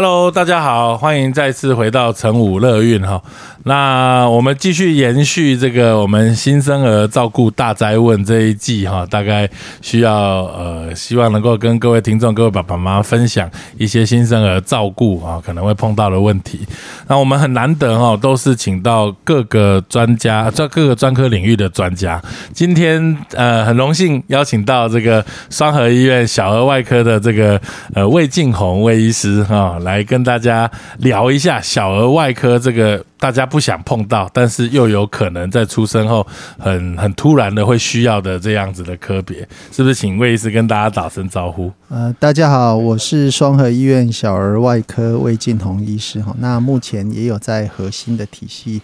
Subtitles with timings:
[0.00, 3.20] Hello，大家好，欢迎再次回到成武乐运哈。
[3.64, 9.50] 那我们继续延续这个我们新生儿照顾大灾问这一季哈，大概
[9.82, 16.60] 需要呃，希望能够跟各位听众、各位爸爸妈妈分享一些新生儿照顾啊可能会碰到的问题。
[17.08, 22.22] 那我们很难得哈，都是请到各个专家，在各个专科领域的专家。
[22.54, 27.60] 今天呃，很荣幸邀请到这个双河医院小儿外科的这个
[27.94, 33.04] 呃魏静红魏医师哈，来跟大家聊一下小儿外科这个。
[33.20, 36.24] 大家不想碰到，但是又有可能在出生后
[36.56, 39.38] 很很突然的会需要的这样子的科别，
[39.72, 39.94] 是不是？
[39.96, 41.72] 请魏医师跟大家打声招呼。
[41.88, 46.32] 呃，大家好，我是双河医院小儿外科魏晋宏医师哈。
[46.38, 48.80] 那目前也有在核心的体系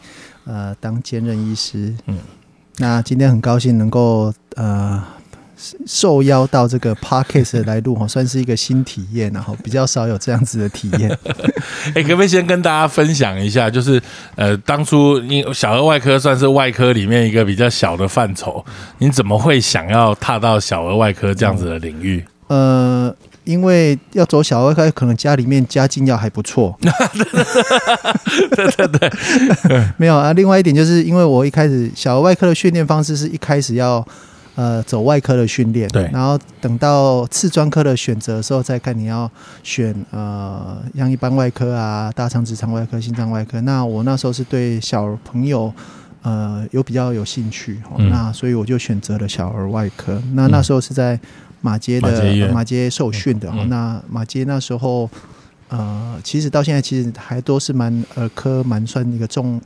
[0.47, 1.95] 呃当兼任医师。
[2.07, 2.19] 嗯，
[2.79, 5.01] 那今天很高兴能够呃。
[5.87, 11.11] 受邀到这个 podcast 来录哈， 算是一个新体验，然后比较少有这样子的体验。
[11.95, 14.01] 哎，可不可以先跟大家分享一下，就是
[14.35, 18.65] 呃，当初你小儿外科算是外科里面一个比较小的范畴，
[18.99, 22.25] 你怎么会想要踏到小儿外科这样子的领域？
[22.49, 26.77] 呃，因为要走小儿外科，可能家里面家境要还不错。
[26.81, 29.11] 对对对，
[29.97, 30.33] 没有啊。
[30.35, 34.07] 另外一点就是因为我一开始小儿外科的训练方式是一开始要。
[34.57, 39.29] 呃，走外科的训练，对，然后等到次专科的选择的时候，再看你要
[39.65, 43.61] 选呃，像一般外科啊，大肠直肠外科、心脏外科。
[43.63, 45.73] 那我那时候是对小朋友
[46.23, 47.81] 呃有比较有兴趣，
[48.11, 50.23] 那所以我就选择了小儿外科。
[50.35, 51.19] 那那时候是在
[51.61, 55.11] 马街的马街受训的，那马街那时候
[55.69, 59.61] 呃，其实到现在其实还都是蛮儿科蛮算一个重。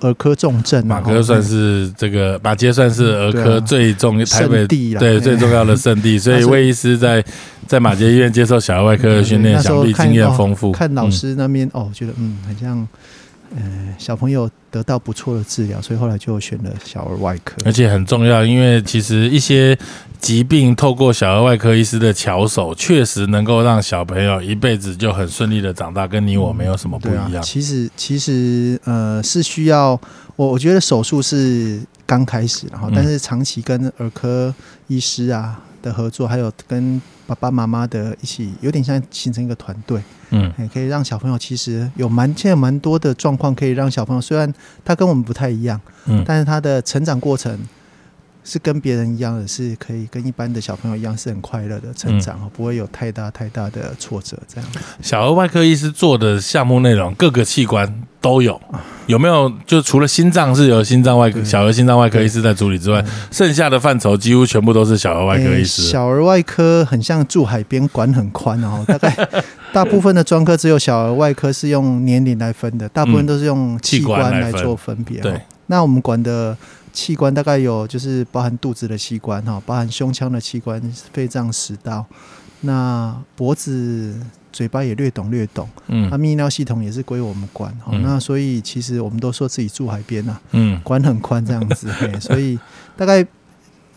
[0.00, 7.24] 儿科重症，马科算是这个马街算是儿科最重台北对最重要的圣地， 所以魏医师在
[7.66, 10.72] 在马街医院接受小儿外科的训练，想必经验丰富。
[10.72, 12.86] 看老师那边哦，觉得嗯很像。
[13.54, 13.62] 呃，
[13.98, 17.56] 小朋友得到不错的治疗，所以后来就选了小儿外科。
[17.64, 19.78] 而且很重要，因为其实一些
[20.20, 27.40] 疾病透过小儿外科医师的巧手，确实能够让小朋友一辈子就很顺利的长大，跟你我没有什么不一样。
[27.42, 29.98] 其实，其实呃是需要
[30.34, 34.54] 我，我觉得手术是刚开始，然后但是长期跟儿科
[34.88, 40.00] 医师啊的合作，还有跟爸爸妈妈的一起，有点像形成一个团队。
[40.30, 44.52] 嗯，也可以让小朋友其实有蛮现在蛮多的状况，可以让小朋友虽然
[44.84, 47.56] 他跟我们不太一样，嗯，但是他的成长过程
[48.48, 54.38] 是跟别人一样的，是可以跟一般的小朋友一样是很快乐的成长，不会有太大太大的挫折。
[54.46, 54.70] 这样，
[55.02, 58.60] 小儿外科医师做的项目内容，各个器官都有，
[59.06, 59.52] 有没有？
[59.66, 65.82] 就除了心脏是由心脏外科小儿心脏外科医师在处理之外，剩下的范畴几乎全部都是小儿外科医师。
[65.82, 69.28] 小儿外科很像住海边，管很宽哦， 大概。
[69.72, 75.20] 大部分的专科只有小儿外科是用年龄来分的，大部分都是用器官来做分别。
[75.20, 76.56] 对，那我们管的
[76.96, 80.80] 器官大概有，就是包含肚子的器官哈，包含胸腔的器官、
[81.12, 82.06] 肺脏、食道，
[82.62, 84.18] 那脖子、
[84.50, 85.68] 嘴巴也略懂略懂。
[85.88, 87.76] 嗯，那泌尿系统也是归我们管。
[88.02, 91.92] 那所以其实我们都说自己住海边呐，嗯，管很宽这样子。
[92.18, 92.58] 所以
[92.96, 93.26] 大概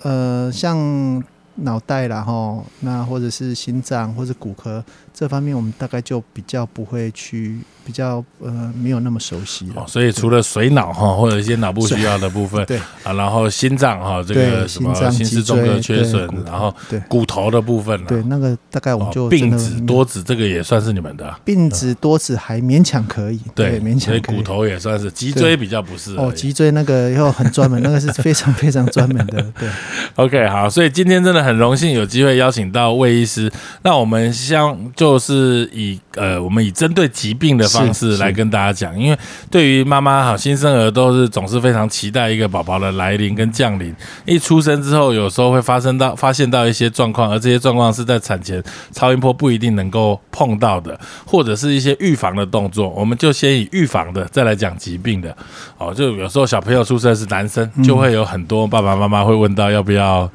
[0.02, 1.24] 呃像。
[1.64, 4.84] 脑袋啦哈，那或者是心脏或者骨科
[5.14, 7.60] 这方面，我们大概就比较不会去。
[7.86, 12.78] 比较呃没有那么熟悉哦，所以除了水脑哈或者一些脑部需要的部分， 对。
[13.04, 17.00] 啊，然后心脏哈这个什么心室综合缺损，然后对。
[17.08, 29.42] 骨头的部分，对那个大概我们就病子多子这个也算是你们的病子多子还勉强可以，对勉强，所以骨头也算是脊椎比较不是哦，脊椎那个又很专门，那个是非常非常专门的。
[29.58, 29.68] 对，
[30.18, 33.52] OK 好，所以今天真的很很荣幸有机会邀请到魏医师，
[33.82, 37.90] 那我们像就是以呃我们以针对疾病的方。
[37.92, 39.18] 式来跟大家讲，因为
[39.50, 43.94] 对于妈妈哈，新生儿都是总是非常期待一个宝宝的来临跟降临。
[44.26, 52.90] 一出生之后，有时候会发生到发现到一些状况，而这些状况是在产前超音波不一定能够碰到的，或者是一些预防的动作。
[52.90, 55.36] 我们就先以预防的，再来讲疾病的。
[55.80, 60.30] 哦，就有时候小朋友出生是男生，就会有很多爸爸妈妈会问到要不要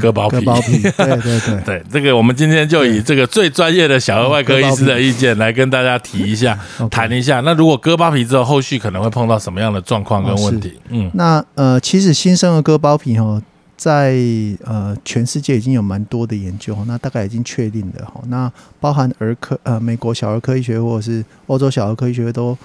[0.00, 0.36] 割包皮？
[0.36, 1.82] 割包皮，对对对 对。
[1.92, 6.58] 这个我们今天就以这个最专业的小儿外科医师的意见来跟大家提一下。
[6.90, 10.78] 谈一下，那如果割包皮之后，后续可能会碰到什么样的状况跟问题？
[10.88, 13.40] 嗯，那呃，其实新生儿割包皮哈，
[13.76, 14.16] 在
[14.64, 18.50] 呃全世界已经有蛮多的研究，那大概已经确定的哈，那
[18.80, 22.56] 包含儿科呃美国小儿科医学或者是欧洲小儿科医学都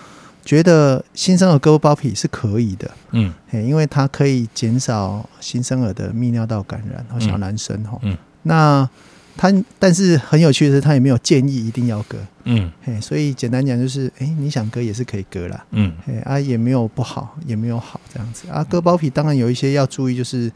[0.44, 8.90] 觉得新生儿割包皮是可以的，嗯，因为它可以减少新生儿的泌尿道感染和小男生哈，嗯，那。
[9.40, 9.50] 他
[9.80, 12.70] 但是很有趣的是，他也没有建议一定要割，嗯。
[12.84, 15.94] 嘿，所以简单讲就是，哎，你想割也是可以割啦，嗯。
[16.06, 18.50] 嘿啊，也没有不好，也没有好这样子。
[18.50, 18.62] 啊。
[18.66, 20.52] 割包皮当然有一些要注意，就是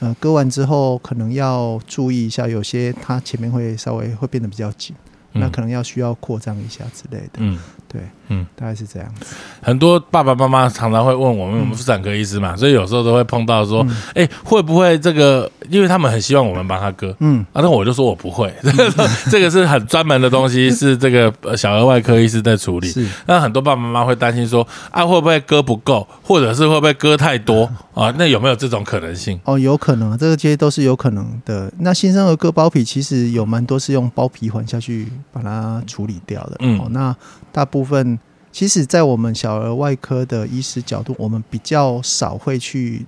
[0.00, 4.96] 呃，割完之后可能要注意一下，有些它前面会稍微会变得比较紧，
[5.34, 7.38] 那可能要需要扩张一下之类的。
[7.38, 7.56] 嗯。
[7.86, 9.34] 对，嗯，大概是这样子。
[9.62, 15.50] 很多爸爸妈妈常常会问我们，我们妇产科医师嘛，所以有时候都会碰到说，哎，会不会这个？
[15.68, 18.54] 因为他们很希望我们帮他割，嗯，啊，那我就说我不会，
[19.28, 22.86] 这个是很专门的东西，是这个呃小儿外科医师在处理。
[22.86, 28.14] 是，那很多爸爸妈妈会担心说，啊，会不会割不够，或者是会不会割太多啊？
[28.16, 29.40] 那有没有这种可能性？
[29.44, 31.72] 哦，有可能，这个这些都是有可能的。
[31.80, 36.56] 那新生儿割包皮，其实有蛮多是用包皮环下去把它处理掉的。
[36.60, 37.14] 嗯哦，那
[37.50, 38.15] 大部分
[38.56, 43.04] 其实，在我们小儿外科的医师角度，我们比较少会去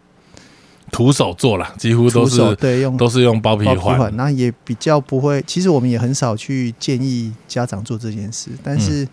[0.93, 4.15] 徒手做了，几乎都是对用都是用包皮环。
[4.15, 5.43] 那也比较不会。
[5.47, 9.09] 其实我们也很少去建议家长做这件事，但是嗯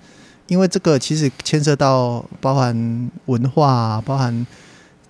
[0.48, 4.46] 因为这个其实牵涉到包含文化、啊，包含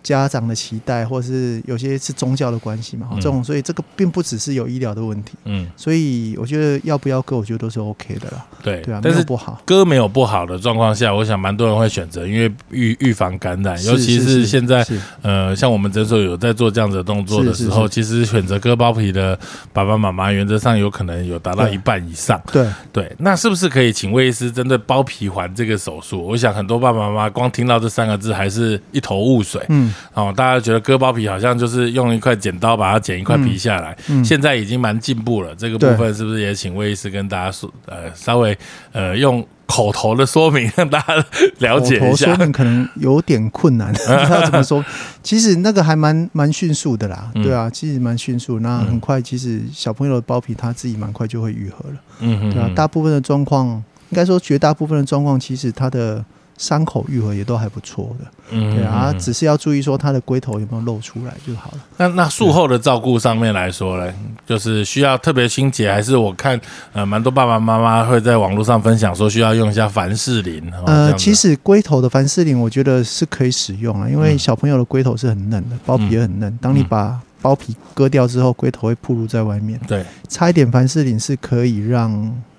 [0.05, 5.33] 家长的期待，或是有些是宗教的关系嘛，嗯这种，所以这个并不只是有医疗的问题。
[5.45, 8.45] 嗯，所以我觉得要不要割，我觉得都是 OK 的啦。
[8.61, 9.59] 对，对啊，但是不好。
[9.65, 19.37] 割没有不好的状况下，我想蛮多人会选择，因为预预防感染，尤其是现在是呃，像我们诊所有在做这样子的动作的时候，其实选择割包皮的
[19.73, 22.39] 爸爸妈妈，原则上有可能有达到一半以上。
[22.51, 26.21] 对，对，那是不是可以请魏医师针对包皮环这个手术？
[26.21, 29.65] 我想很多爸爸妈妈光听到这三个字还是一头雾水。
[29.69, 35.53] 嗯，哦，大家觉得割包皮好像就是用一块剪刀把它剪一块皮下来，嗯现在已经蛮进步了。
[35.55, 38.57] 这个部分是不是也请魏医师跟大家说，呃，稍微
[38.91, 41.25] 呃用口头的说明让大家
[41.59, 42.05] 了解一下？
[42.05, 44.83] 口头说明可能有点困难， 不知道怎么说。
[45.23, 48.59] 其实那个还蛮蛮迅速的啦，嗯对啊，其实蛮迅速。
[48.59, 52.69] 那嗯很快，其实小朋友的包皮他自己蛮快就会愈合了，嗯哼对啊。
[52.75, 53.67] 大部分的状况，
[54.09, 56.23] 应该说绝大部分的状况，其实他的
[56.57, 59.11] 伤口愈合也都还不错的，嗯对啊。
[59.11, 61.79] 嗯只是要注意说它的龟头有没有露出来就好了。
[61.97, 64.13] 那那术后的照顾上面来说呢，
[64.45, 66.59] 就是需要特别清洁，还是我看
[66.93, 70.61] 呃蛮多爸爸妈妈会在网络上分享说需要用一下凡士林。
[70.73, 76.57] 哦呃，其实龟头的凡士林，我觉得是可以使用啊，因为嗯小朋友的龟头是很嫩的，包皮也很嫩。
[76.61, 79.79] 当你嗯把包皮割掉之后，龟头会暴露在外面。
[79.87, 82.11] 对，擦一点凡士林是可以让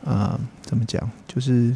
[0.04, 1.74] 呃怎么讲，就是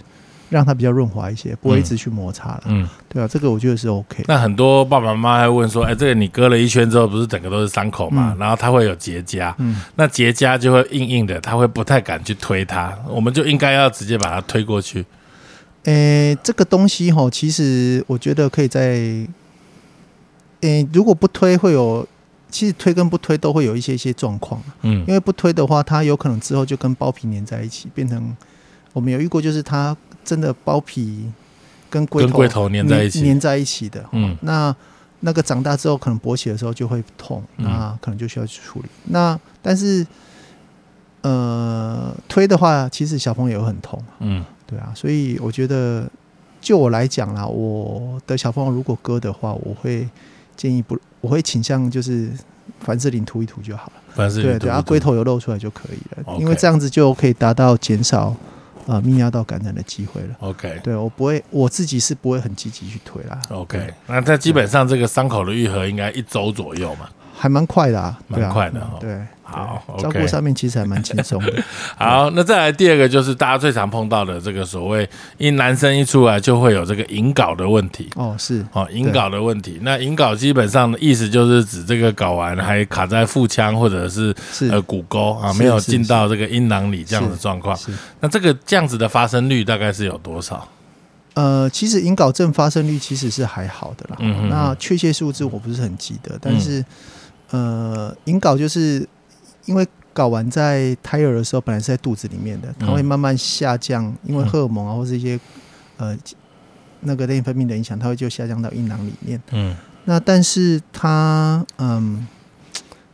[0.50, 2.62] 让它比较润滑一些，不会一直去摩擦了。
[2.66, 4.24] 嗯，对啊，这个我觉得是 OK。
[4.26, 8.34] 那很多爸爸妈妈还问说，哎，这个你割了一圈之后，不是整个都是伤口嘛？
[8.34, 15.06] 嗯然后它会有结痂，嗯，那结痂就会硬硬的，他会不太敢去推它，我们就应该要直接把它推过去。
[15.84, 19.26] 诶、这个东西哈，其实我觉得可以在，
[20.60, 22.06] 诶、如果不推会有，
[22.50, 24.60] 其实推跟不推都会有一些一些状况。
[24.82, 28.36] 嗯因为不推的话，它有可能之后就跟包皮粘在一起，变成
[28.92, 31.30] 我们有遇过，就是它真的包皮
[31.88, 33.24] 跟龟头跟龟头粘在一起。
[33.24, 34.04] 粘在一起的。
[34.12, 34.74] 嗯那
[35.20, 38.88] 那个长大之后，可能勃起的时候就会痛，嗯那可能就需要去处理。
[39.04, 40.06] 那但是
[41.22, 46.08] 呃，推的话，其实小朋友很痛，嗯对啊，所以我觉得
[46.60, 50.08] 就我来讲啦，我的小朋友如果割的话，我会
[50.56, 52.30] 建议不，我会倾向就是
[52.80, 53.92] 凡士林涂一涂就好了。
[54.14, 58.34] 凡士林对对，啊，龟头有露出来就可以了因为这样子就可以达到减少
[58.86, 60.28] 呃泌尿道感染的机会了。
[60.40, 67.08] OK 对我不会，我自己是不会很积极去推啦，OK，那它基本上这个伤口的愈合应该一周左右嘛。
[67.40, 71.54] 还蛮快的啊，蛮快的哦对，好对照顾上面其实还蛮轻松的。
[71.96, 78.10] 好，那再来第二个就是大家最常碰到的这个所谓一男生一出来就会有这个引睾的问题。
[78.14, 87.74] 哦，是哦，引睾的问题，那引睾基本上的意思就是指这个睾丸还卡在腹腔或者是是呃骨沟啊，是没有是进到这个阴囊里这样的状况。
[87.74, 87.90] 是。
[88.20, 90.68] 那这个这样子的发生率大概是有多少？
[91.34, 94.16] 呃，其实引睾症发生率其实是还好的啦。
[94.18, 96.84] 嗯那确切数字我不是很记得，但是、
[97.50, 99.06] 呃，引睾就是
[99.66, 105.38] 因为睾丸在胎儿的时候本来是在肚子里面的，它嗯会慢慢下降，因为荷尔蒙啊或是一些
[105.96, 106.16] 呃
[107.00, 109.40] 那个内分泌的影响，它会就下降到阴囊里面。
[109.52, 112.26] 嗯那但是它嗯。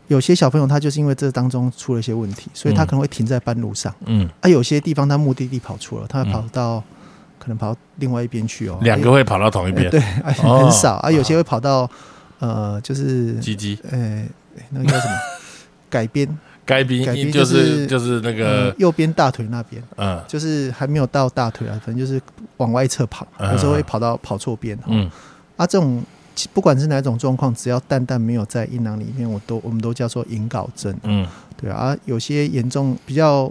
[0.08, 3.92] 有些小朋友他就是因为这当中出了一些问题，所以他嗯可能会停在半路上。
[4.04, 6.80] 嗯，啊，有些地方他目的地跑错了，他会嗯跑到、
[7.40, 8.78] 可能跑到另外一边去哦。
[8.82, 10.00] 两个会跑到同一边，哎对，
[10.32, 11.90] 很少啊，有些会跑到
[12.38, 13.78] 呃，就是鸡鸡。
[13.90, 14.24] 呃，
[14.70, 15.14] 那个叫什么？
[15.88, 16.26] 改编，
[16.64, 20.20] 改编改编就就是就是那呃个右边大腿那边，嗯。
[20.26, 22.20] 就是还没有到大腿啊，反正就是
[22.56, 24.76] 往外侧跑，嗯有时候会跑到跑错边。
[24.88, 25.08] 嗯。
[25.56, 26.02] 啊，这种
[26.52, 30.94] 不管是哪种状况，只要蛋蛋没有在阴囊里面，我都我们都叫做引睾症。
[31.04, 31.26] 嗯。
[31.56, 33.50] 对啊，啊有些严重比较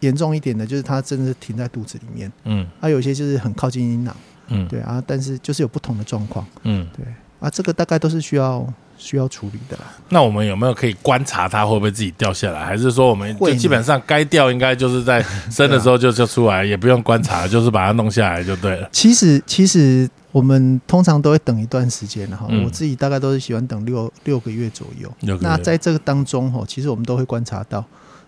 [0.00, 2.66] 严重一点的，就是它真的是停在肚子里面，嗯。
[2.80, 4.16] 啊，有些就是很靠近阴囊，
[4.48, 4.66] 嗯。
[4.66, 6.88] 对啊，但是就是有不同的状况，嗯。
[6.96, 7.04] 对
[7.40, 8.66] 啊，这个大概都是需要
[8.96, 9.84] 需要处理的啦。
[10.08, 12.64] 那我们有没有可以观察它会不会自己掉下来？
[12.64, 18.88] 还是说我们就基本上该掉应该就是在生的时候就就出来，也不用观察，就是把它弄下来就对了。
[18.92, 25.08] 其实其实我们通常都会等一段时间哈，嗯我自己大概都是喜欢等六六个月左右。
[25.20, 27.84] 六个月那在这个当中哈，其实我们都会观察到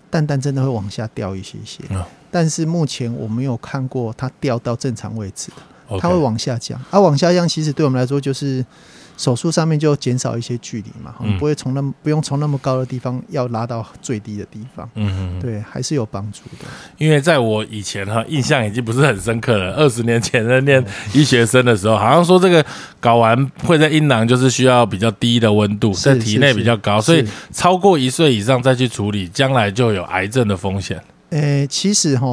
[0.09, 5.57] 蛋蛋真的会往下掉一些些，嗯但是目前我没有看过它掉到正常位置的
[5.89, 6.81] ，OK 它会往下降。
[6.91, 8.65] 啊，往下降其实对我们来说就是
[9.21, 16.65] 手术上面就减少一些距离嘛，嗯不会从那么不用从那么高的地方要拉到最低的地方，嗯嗯，嗯，对，还是有帮助的。
[16.97, 19.75] 因为在我以前哈印象已经不是很深刻了。
[19.77, 22.65] 二十年前在念医学生的时候，好像说这个
[23.03, 27.23] 睾丸会在阴囊就是需要比较低的温度，在体内比较高，所以
[27.53, 30.99] 超过一岁以上再去处理，将来就有癌症的风险。
[31.29, 32.27] 诶、其实哈，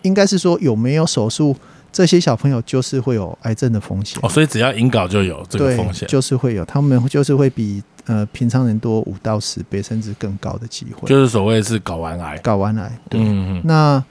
[0.00, 1.54] 应该是说有没有手术，
[1.96, 4.18] 这些小朋友就是会有癌症的风险。
[4.22, 11.08] 哦，所以只要引睾就有这个对风险，就是会有，他们就是会比呃平常人多五到十倍，甚至更高的机会。
[11.08, 12.38] 就是所谓是睾丸癌。
[12.40, 13.18] 睾丸癌，对。
[13.18, 14.04] 嗯嗯，那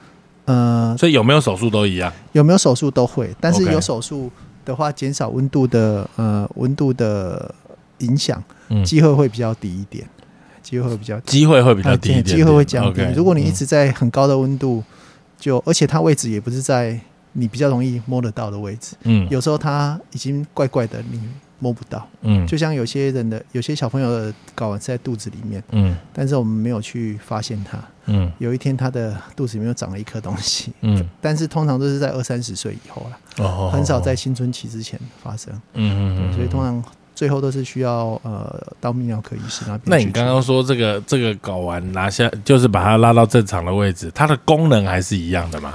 [0.45, 2.11] 呃所以有没有手术都一样。
[2.31, 4.31] 有没有手术都会，但是有手术
[4.65, 7.53] 的话，减少温度的呃温度的
[7.99, 10.09] 影响，嗯，机会会比较低一点，
[10.63, 11.31] 机会会比较低。
[11.31, 13.03] 机会会比较低一呃点点，机会会降低。
[13.15, 14.83] 如果你一嗯直在很高的温度，
[15.39, 16.99] 就而且它位置也不是在
[17.37, 21.21] 你比较容易摸得到的位置，嗯有时候它已经怪怪的，你
[21.59, 22.07] 摸不到。
[22.21, 27.77] 嗯就像有些人的有些小朋友的睾丸是在肚子里面，嗯但是我们没有去发现它。
[28.07, 35.51] 嗯有一天他的肚子里面又长了一颗东西，嗯，但是通常都是在二三十岁以后了，哦很少在青春期之前发生。
[35.73, 36.83] 嗯嗯嗯，所以通常
[37.15, 39.89] 最后都是需要呃到泌尿科医师那边去。
[39.89, 45.73] 那你刚刚说这个这个睾丸拿下，就是把它拉到正常的位置，它的功能还是一样的嘛？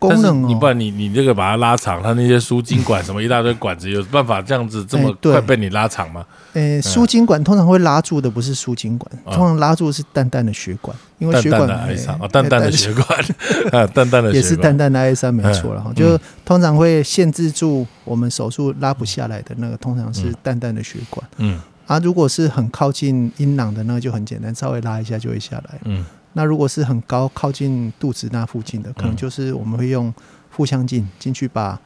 [0.00, 6.24] 功能哦，你不然你你这个把它拉长，它那些输精管什么一大堆管子，有办法这样子这么快被你拉长吗？
[6.54, 13.18] 诶，输精管通常会拉住的不是输精管，啊通常拉住的是淡淡的血管，因为血管哎的哀伤，哦，淡淡的哎血管，
[13.70, 15.92] 啊，淡淡的也是淡淡的哀伤，没错了哈。
[15.92, 21.24] 嗯就通常会限制住我们手术拉不下来的那个，通常是嗯淡淡的血管。
[21.36, 25.78] 嗯啊，如果是很靠近阴囊的那个就很简单，稍微拉一下就会下来。
[25.84, 30.12] 嗯那如果是很高靠近肚子那附近的，可能嗯就是我们会用
[30.50, 31.78] 腹腔镜进去把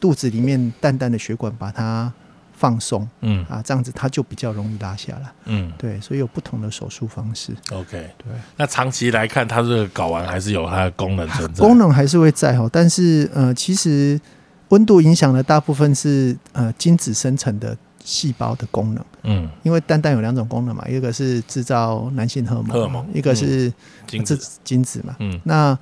[0.00, 2.12] 肚子里面淡淡的血管把它
[2.52, 5.32] 放松嗯啊，这样子它就比较容易拉下来。
[5.46, 7.52] 嗯对，所以有不同的手术方式。
[7.72, 8.10] ，OK。
[8.18, 8.26] 对，
[8.56, 11.60] 那长期来看，它这个睾丸还是有它的功能存在。
[11.60, 14.20] 功能还是会在哈，但是呃，其实
[14.68, 23.72] 温度影响的大部分是呃精子生成的细胞的功能，嗯，因为蛋蛋有两种功能嘛，一个是制造男性荷尔蒙，荷尔蒙一个是
[24.06, 25.16] 精子，精子嘛。
[25.20, 25.40] 嗯。
[25.44, 25.76] 那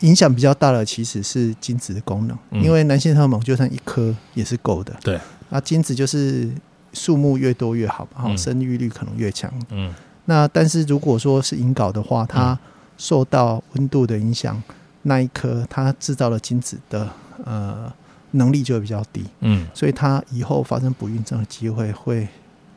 [0.00, 2.62] 影响比较大的其实是精子的功能，嗯。
[2.62, 4.96] 因为男性荷尔蒙就算一颗也是够的。
[5.02, 6.50] 对，那精子就是
[6.94, 9.52] 数目越多越好嘛，生育率可能越强。
[9.68, 9.94] 嗯。
[10.24, 12.58] 那但是如果说是引睾的话，它
[12.96, 14.60] 受到温度的影响，
[15.02, 17.06] 那一颗它制造了精子的
[17.44, 17.92] 呃
[18.36, 22.26] 能力就会比较低，嗯，所以他以后发生不孕症的机会会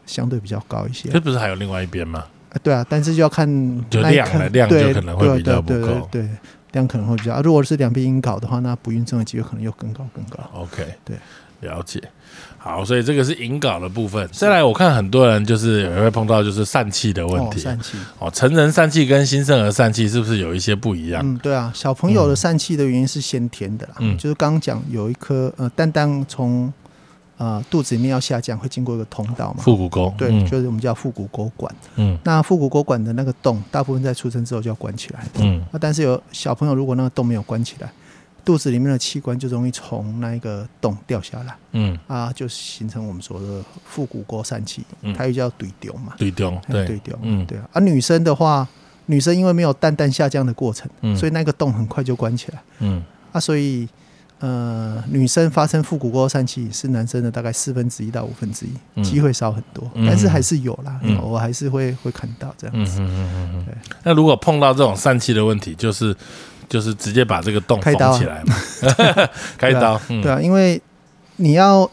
[0.05, 1.09] 相对比较高一些。
[1.09, 2.25] 这不是还有另外一边吗？
[2.51, 3.47] 啊对啊，但是就要看
[3.89, 6.29] 就量了量就可能会比较不对对够对对，
[6.71, 7.33] 量可能会比较。
[7.33, 10.43] 啊、如果是两边阴搞的话，那不孕症的机会可能又更高更高。
[10.53, 11.15] OK，对，
[11.61, 12.01] 了解。
[12.61, 14.27] 好，所以这个是引稿的部分。
[14.33, 17.61] 再来，我看很多人就是也会碰到就是疝气的问哦，题。
[17.61, 21.21] 疝气，哦，成人疝气跟新生儿疝气是不是有一些不一样？
[21.25, 26.71] 嗯，对啊，小朋友的疝气的原因是先天的啦，嗯就是刚刚讲有一颗呃蛋蛋从
[27.37, 30.13] 呃肚子里面要下降，会经过一个通道嘛，腹股沟。
[30.17, 31.73] 对，嗯就是我们叫腹股沟管。
[31.95, 35.23] 嗯那腹股沟管的那个洞，大部分在出生之后就要关起来。
[35.39, 37.89] 嗯那但是有小朋友如果那个洞没有关起来，
[38.49, 41.55] 肚子里面的器官就容易从那一个洞掉下来。
[41.73, 45.13] 嗯，啊，就形成我们说的腹股沟疝气，嗯。
[45.13, 46.85] 它又叫对丢嘛，对丢哎对。
[46.87, 47.45] 对丢，嗯。
[47.45, 47.69] 对啊。
[47.71, 48.67] 而女生的话，
[49.05, 51.15] 女生因为没有蛋蛋下降的过程，嗯。
[51.15, 52.59] 所以那个洞很快就关起来。
[52.79, 53.03] 嗯。
[53.31, 53.87] 啊，所以。
[54.41, 58.65] 呃，女生发生腹股沟疝气是男生的大概四分之一到五分之
[58.95, 59.03] 嗯。
[59.03, 60.07] 一，机会少很多，嗯。
[60.07, 61.21] 但是还是有啦，嗯。
[61.21, 62.99] 我还是会会看到这样嗯子。
[63.01, 63.73] 嗯嗯嗯对。
[63.75, 63.97] 嗯。
[64.01, 66.15] 那如果碰到这种疝气的问题，就是
[66.69, 68.17] 就是直接把这个洞开刀。
[68.17, 68.55] 起来嘛，
[69.57, 69.99] 开刀。
[70.07, 70.21] 嗯。
[70.21, 70.81] 对啊，因为
[71.37, 71.89] 你要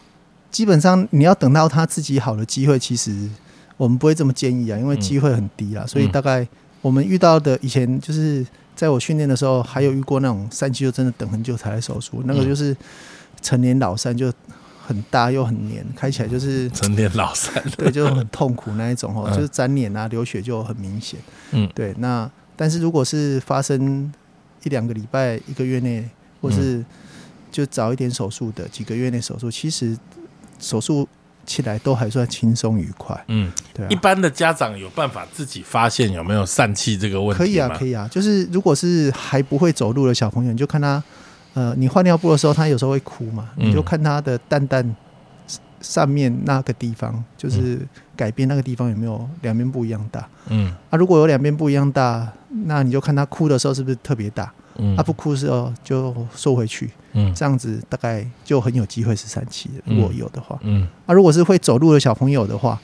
[0.50, 3.28] 基本上你要等到他自己好的机会，其实
[3.76, 6.46] 我们不会这么建议啊，因为机会很低啦，所以大概
[6.82, 12.46] 我们遇到的以前就是在我训练的时候，还有遇过那种疝气就真的等很久才来手术，那个嗯。
[12.46, 12.76] 就是
[13.42, 14.32] 成年老三就
[14.86, 21.20] 很大又很黏，开起来就是 成年老三，对，就很痛苦那一种哦， 就是粘脸啊，流血就很明显。
[21.52, 21.94] 嗯，对。
[21.98, 24.10] 那但是如果是发生
[24.66, 26.04] 一两个礼拜、一个月内，
[26.42, 26.84] 或是
[27.52, 29.96] 就早一点手术的，几个月内手术，其实
[30.58, 31.08] 手术
[31.46, 33.24] 起来都还算轻松愉快。
[33.28, 33.86] 嗯，对。
[33.88, 38.08] 一般的家长有办法自己发现有没有疝气这个问题可以啊，可以啊。
[38.10, 41.02] 就是如果是还不会走路的小朋友，你就看他。
[41.54, 44.96] 呃，你换尿布的时候，他有时候会哭嘛，你就看他的蛋蛋
[45.86, 47.78] 上面那个地方，就是
[48.16, 50.28] 改变那个地方有没有两边不一样大。
[50.48, 52.30] 嗯，啊，如果有两边不一样大，
[52.64, 54.52] 那你就看他哭的时候是不是特别大。
[54.78, 56.90] 嗯，他不哭的时候就收回去。
[57.12, 59.94] 嗯，这样子大概就很有机会是疝气的。
[59.94, 62.78] 如果有的话，嗯，啊，如果是会走路的小朋友的话，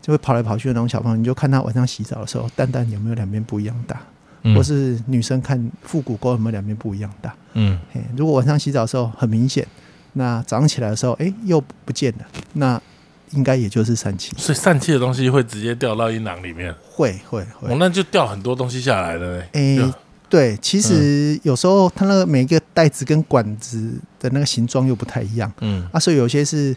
[0.00, 4.00] 就会跑来跑去的那种小朋友，你就看他晚上洗澡的时候，蛋蛋有没有两边不一样大。
[4.54, 7.34] 或是女生看腹股沟有没有两边不一样大？
[7.54, 7.78] 嗯，
[8.16, 9.66] 如果晚上洗澡的时候很明显，
[10.14, 12.80] 那早上起来的时候，哎，又不见了，那
[13.32, 14.32] 应该也就是疝气。
[14.36, 16.74] 所以疝气的东西会直接掉到阴囊里面？
[16.90, 19.42] 会会会，那就掉很多东西下来了。
[19.52, 19.78] 哎，
[20.28, 25.52] 对，其实有时候它那个每一个袋子跟管子的那个形状又不太一样。
[25.60, 26.74] 嗯，啊，所以有些是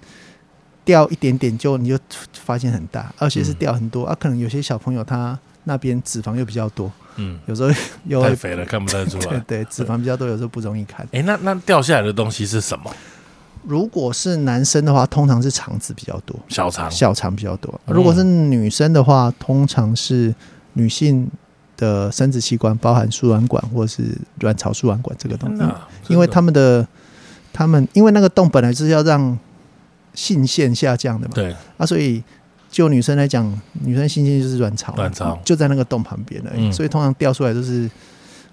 [0.83, 1.97] 掉一点点就你就
[2.33, 6.91] 发现很大，而且是掉很多啊，可能有些小朋友他那边脂肪又比较多。
[7.17, 7.69] 嗯，有时候
[8.05, 9.39] 又 太肥了，看不太出来。
[9.47, 11.05] 对，脂肪比较多，有时候不容易看。
[11.11, 12.93] 哎，那那掉下来的东西是什么？
[13.63, 16.89] 如果是男生的话，通常是肠子比较多，小肠。
[16.89, 17.79] 小肠比较多。
[17.85, 20.33] 如果是女生的话，通常是
[20.73, 21.29] 女性
[21.77, 24.03] 的生殖器官，包含输卵管或是
[24.39, 25.63] 卵巢输卵管这个东西，
[26.07, 26.87] 因为他们的
[27.51, 29.37] 他们因为那个洞本来是要让
[30.13, 31.55] 性腺下降的嘛，对。
[31.77, 32.23] 啊，所以。
[32.71, 33.45] 就女生来讲，
[33.83, 35.37] 女生性腺就是卵巢，卵巢。
[35.43, 37.91] 就在那个洞旁边了，所以通常掉出来都是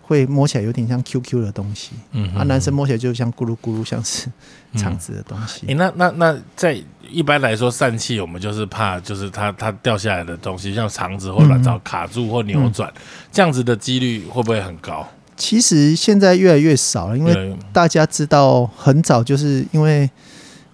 [0.03, 4.27] 会摸起来有点像 QQ 的东西，嗯，啊，男生摸起来就像咕噜咕噜，像是
[4.75, 5.67] 肠子的东西。
[5.69, 12.93] 哎，那那那在一般来说，疝气我们就是怕，就是它它掉下来的东西，像肠子或卵巢卡住或扭转，
[13.33, 15.09] 这样子的几率会不会很高？
[15.37, 20.11] 其实现在越来越少了，因为大家知道很早就是因为。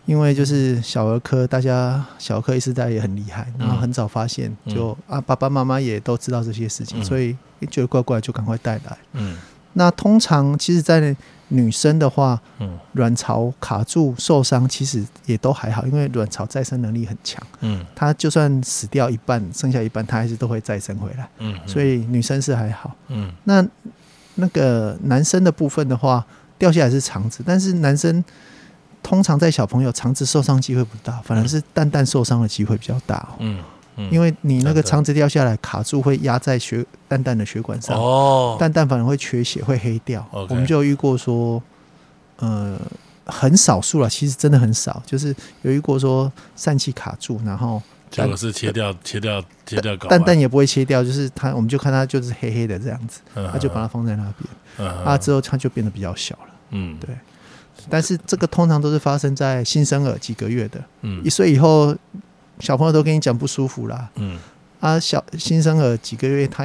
[0.07, 7.35] 因为就是小儿科，大家小儿科医师在也很厉害，然后很早发现，就啊爸爸妈妈也都知道这些事情，所以
[7.71, 8.99] 觉得怪怪就赶快带来。
[9.15, 9.39] 嗯，
[9.75, 11.15] 那通常其实，在
[11.49, 17.41] 女生的话，嗯，卵巢卡住受伤其实也都还好，因为卵巢再生能力很强。
[17.61, 21.29] 嗯，它就算死掉一半，剩下一半它还是都会再生回来。
[21.39, 22.95] 嗯，所以女生是还好。
[23.09, 23.65] 嗯，那
[24.37, 26.25] 那个男生的部分的话，
[26.59, 28.25] 掉下来是肠子，但是男生。
[29.03, 33.29] 通常在小朋友肠子受伤机会不大，反而是蛋蛋受伤的机会比较大。
[33.39, 33.63] 嗯
[33.97, 37.97] 嗯，因为你那个肠子掉下来卡住，会压在血蛋蛋的血管上。
[37.97, 40.27] 哦，蛋蛋反而会缺血，会黑掉。
[40.33, 41.63] 我们就遇过说，
[42.39, 42.79] 呃，
[43.27, 47.81] 很少数了，其实真的很少，就是有遇过说疝气卡住，然后
[48.11, 53.21] 结果是切掉、切掉、切掉，蛋蛋也不会切掉，就是它，我们就看它就是黑黑的这样子，
[53.53, 54.35] 他就把它放在那
[54.77, 56.55] 边，啊，之后它就变得比较小了。
[56.71, 57.15] 嗯，对。
[57.91, 61.95] 但是这个通常都是发生在新生儿几个月的，嗯，一岁以后
[62.61, 64.39] 小朋友都跟你讲不舒服啦，嗯，
[64.81, 66.65] 啊，小新生儿几个月他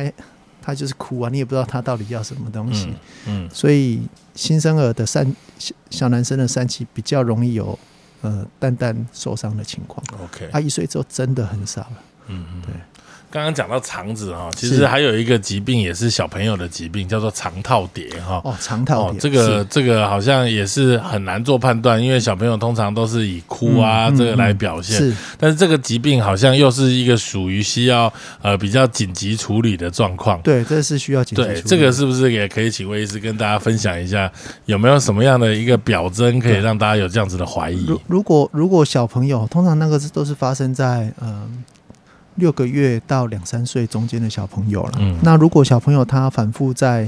[0.62, 2.94] 他就是哭啊，你也不知道他到底要什么东西，
[3.26, 4.02] 嗯，所以
[4.36, 7.78] 新生儿的疝小小男生的疝气比较容易有
[8.22, 12.74] 呃蛋蛋受伤的情况，OK，他一岁之后真的很少了，嗯嗯，对。
[13.32, 18.42] 刚刚讲到肠子哈，其实还有一个疾病也是小朋友的疾病，叫做肠套叠哈。
[18.44, 24.98] 哦，肠套叠，这个这个好像也是很难做判断，因为小朋友通常都是以哭啊这个来表现。
[24.98, 28.12] 是，但是这个疾病好像又是一个属于需要
[28.42, 30.42] 呃比较紧急处理的状况。
[30.42, 31.44] 对，这是需要紧急。
[31.44, 34.32] 对，这个是不是也可以请魏医师跟大家分享一下，
[34.66, 37.86] 有没有什么样的一个表征可以让大家有这样子的怀疑？
[38.08, 41.64] 如果如果小朋友通常那个是都是发生在嗯。
[42.40, 47.08] 六个月到两三岁中间的小朋友了，那如果小朋友他反复在，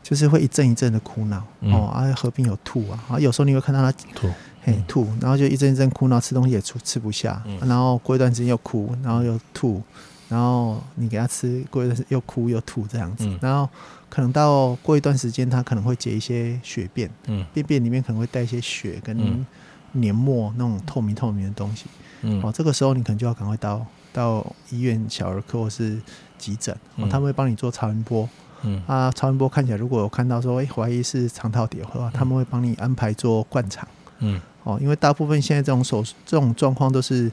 [0.00, 4.28] 就是会一阵一阵的哭闹哦，啊，合并有吐啊，啊，有时候你会看到他吐，
[4.62, 9.82] 嘿吐，然后就一阵一阵哭闹，吃东西也吃吃不下，然后过一段时间又哭，然后又吐，
[10.28, 13.68] 然后你给他吃，过一段时间又哭又吐这样子，然后
[14.08, 19.44] 可能到过一段时间，他可能会结一些血便，嗯，便便里面可能会带一些血跟
[19.92, 21.86] 黏膜那种透明透明的东西，
[22.22, 23.84] 嗯，哦，这个时候你可能就要赶快到。
[24.12, 26.00] 到医院小儿科或是
[26.38, 26.76] 急诊，
[27.10, 28.28] 他们会帮你做超音波。
[28.62, 28.82] 嗯。
[28.86, 33.86] 啊，超音波看起来，如果有看到说，哎，怀疑是肠套叠的话，他们会帮你安排做灌肠。
[34.18, 37.30] 嗯，哦，因为大部分现在这种手这种状况都是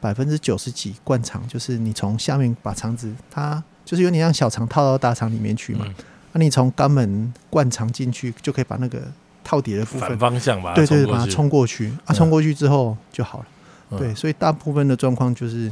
[0.00, 5.86] 百分之九十几灌肠，就是你从下面把肠子，它就是有点像小肠套到大肠里面去嘛。
[6.32, 9.00] 那你从肛门灌肠进去，就可以把那个
[9.44, 11.86] 套叠的部反分，方向吧，对对，把它冲过去。
[12.04, 12.14] 啊，嗯。
[12.16, 13.46] 冲过去之后就好了。
[13.90, 13.98] 嗯。
[14.00, 15.70] 对，所以大部分的状况就是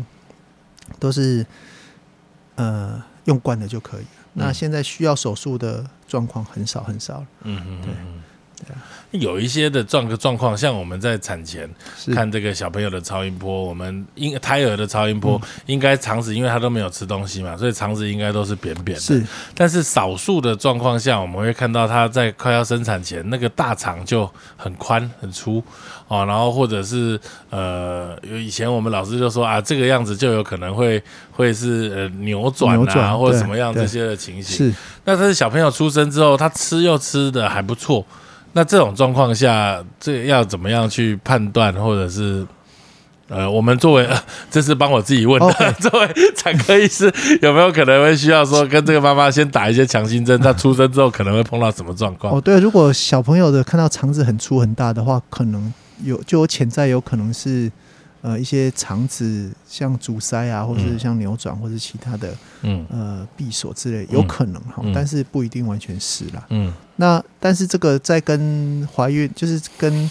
[0.98, 1.44] 都是
[2.56, 4.08] 呃用惯了就可以了。
[4.34, 7.94] 那嗯现在需要手术的状况很少很少了，嗯嗯对。
[9.10, 11.68] 有一些的状个状况，像我们在产前
[12.14, 15.20] 看这个小朋友的超音波，我们婴胎儿的超音嗯。
[15.20, 19.00] 波，应该肠子因为他都没有吃东西嘛，所以肠子应该都是扁扁的。
[19.02, 19.22] 是。
[19.54, 25.62] 但是少数的状况下，我们会看到他在快要生产前，那个大肠就很宽很粗
[26.08, 27.20] 哦，然后或者是
[27.50, 34.56] 呃，有以前我们老师就说啊，这个样子就有可能会会是呃扭转啊，或者什么样这些的情形。
[34.56, 38.04] 是，那但是小朋友出生之后，他吃又吃的还不错，
[38.52, 42.46] 那这种状况下，这要怎么样去判断，或者是？
[43.28, 47.10] 呃，我们作为、呃 这是帮我自己问的 作为产科医师，
[47.40, 50.38] 有没有可能会需要说 跟这个妈妈先打一些强心针？
[50.38, 52.34] 她出生之后可能会碰到什么状况？
[52.34, 55.72] 哦，对，如果小朋友的看到肠子很粗很大的话，可能
[56.04, 57.72] 有就有潜在有可能是
[58.20, 66.44] 呃一些肠子像阻塞啊，或是嗯像扭转，或是其他的嗯呃闭锁之类，有可能哈，嗯但是不一定完全是啦。
[66.50, 66.70] 嗯
[67.02, 70.08] 那但是这个在跟怀孕，就是跟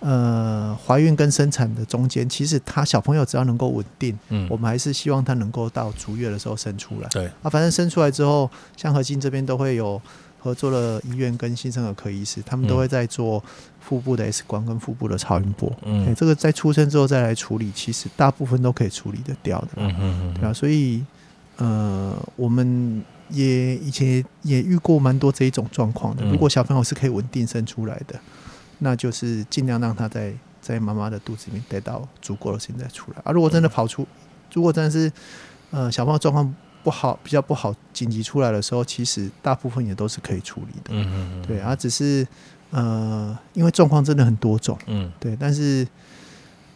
[0.00, 7.08] 呃怀孕跟生产的中间，其实他小朋友只要能够稳定，嗯我们还是希望他能够到足月的时候生出来。
[7.10, 10.02] 对，啊，反正生出来之后，像核心这边都会有
[10.40, 13.40] 合作的医院跟新生儿科医师，他们都嗯会在做
[13.78, 15.72] 腹部的 X 光跟腹部的超音波。
[15.84, 19.68] 嗯哎、这个在出生之后再来处理，其实大部分都可以处理得掉的。
[19.76, 21.04] 嗯嗯嗯对啊，所以
[21.58, 26.22] 呃，我们也以前也也遇过蛮多这一种状况的。
[26.24, 28.18] 嗯如果小朋友是可以稳定生出来的，
[28.78, 33.22] 那就是尽量让他在在妈妈的肚子里面待到足够的时间再出来。
[33.24, 34.06] 啊，如果真的跑出，
[34.52, 35.10] 如果真的是
[35.70, 40.90] 呃小朋友状况不好，比较不好，紧急出来的时候，其实大部分也都是可以处理的。
[40.90, 42.26] 嗯嗯嗯对啊，只是
[42.70, 44.78] 呃，因为状况真的很多种。
[44.86, 45.86] 嗯对，但是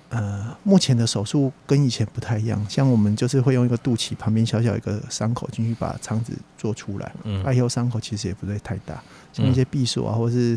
[0.08, 10.56] 呃，目前的手术跟以前不太一样，像我们就是会用一个肚脐旁边小小一个伤口进去把肠子做出来，嗯啊，以后伤口其实也不会太大，像一些闭锁啊，或是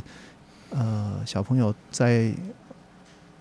[0.70, 2.32] 呃小朋友在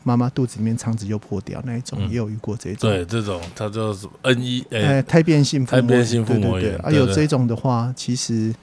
[0.03, 2.88] 妈妈肚子里面肠子又破掉那一种，嗯也有遇过这种。
[2.88, 8.55] 对，这种它就是 N 一呃，哎胎变性腹胎变性腹膜对对对，啊，炎对对有这种的话，其实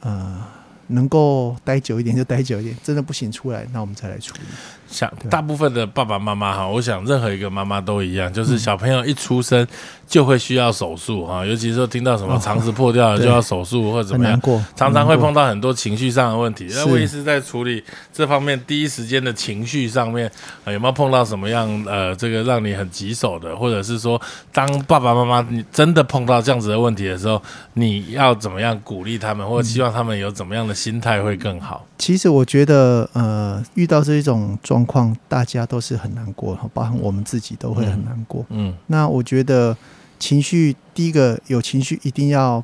[0.00, 0.42] 呃
[0.86, 4.40] 能够待久一点就待久一点，真的不行出来，那我们再来处理。
[4.88, 5.30] 像对。
[5.30, 9.66] 大部分的爸爸妈妈哈，我想任何一个妈妈都一样，嗯就是小朋友一出生
[10.08, 14.40] 就会需要手术哈，尤其是说听到什么哦肠子破掉了就要手术或者怎么样。
[14.40, 20.30] 过，常常会碰到很多情绪上的问题，那是魏医师在处理这方面第一时间的情绪上面，
[20.64, 27.42] 呃有没有碰到什么样呃这个让你很棘手的，或者是说当爸爸妈妈你真的碰到这样子的问题的时候，
[27.74, 31.84] 你要怎么样鼓励他们，或者希望他们有怎么样的心态会更好？
[31.98, 38.46] 其实我觉得，呃，遇到这一种状况，大家都是很难过，包含我们自己都会很难过。
[38.50, 39.76] 嗯，那我觉得
[40.18, 42.62] 情绪，第一个有情绪一定要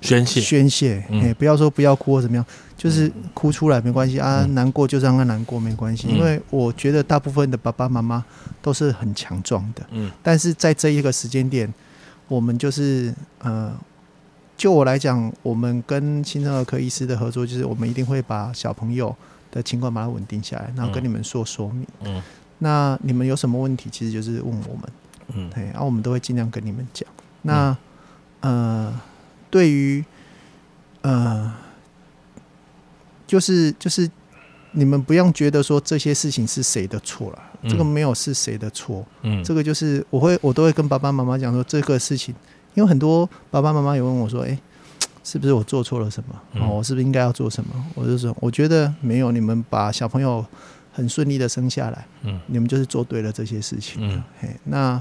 [0.00, 1.22] 宣泄，宣泄，嗯。
[1.22, 2.44] 哎、不要说不要哭或怎么样，
[2.76, 4.54] 就是哭出来没关系啊，嗯。
[4.54, 6.16] 难过就让他难过没关系，嗯。
[6.16, 8.24] 因为我觉得大部分的爸爸妈妈
[8.62, 10.10] 都是很强壮的，嗯。
[10.22, 11.72] 但是在这一个时间点，
[12.28, 13.74] 我们就是呃，
[14.56, 19.14] 就我来讲，我们跟新生儿科医师的合作，就是我们一定会把小朋友
[19.50, 21.04] 的情况把它稳定下来，然后跟嗯。
[21.04, 21.86] 你们说说明。
[22.04, 22.22] 嗯。
[22.58, 24.82] 那你们有什么问题，其实就是问我们，
[25.34, 27.08] 嗯对，然后我们都会尽量跟你们讲。
[27.42, 27.76] 那、
[28.40, 29.00] 呃，
[29.50, 30.04] 对于
[31.02, 31.52] 呃，
[33.26, 34.10] 就是就是
[34.72, 42.34] 你们不用觉得说这些事情是谁的错了，嗯这个没有是谁的错，嗯，这个就是我会我都会跟爸爸妈妈讲说这个事情，
[42.74, 44.58] 因为很多爸爸妈妈也问我说，哎、
[45.24, 46.40] 是不是我做错了什么？
[46.54, 47.86] 嗯哦，我是不是应该要做什么？
[47.94, 50.44] 我就说，我觉得没有，你们把小朋友
[50.92, 53.98] 很顺利的生下来，嗯你们就是做对了这些事情。
[54.00, 55.00] 嗯嘿，那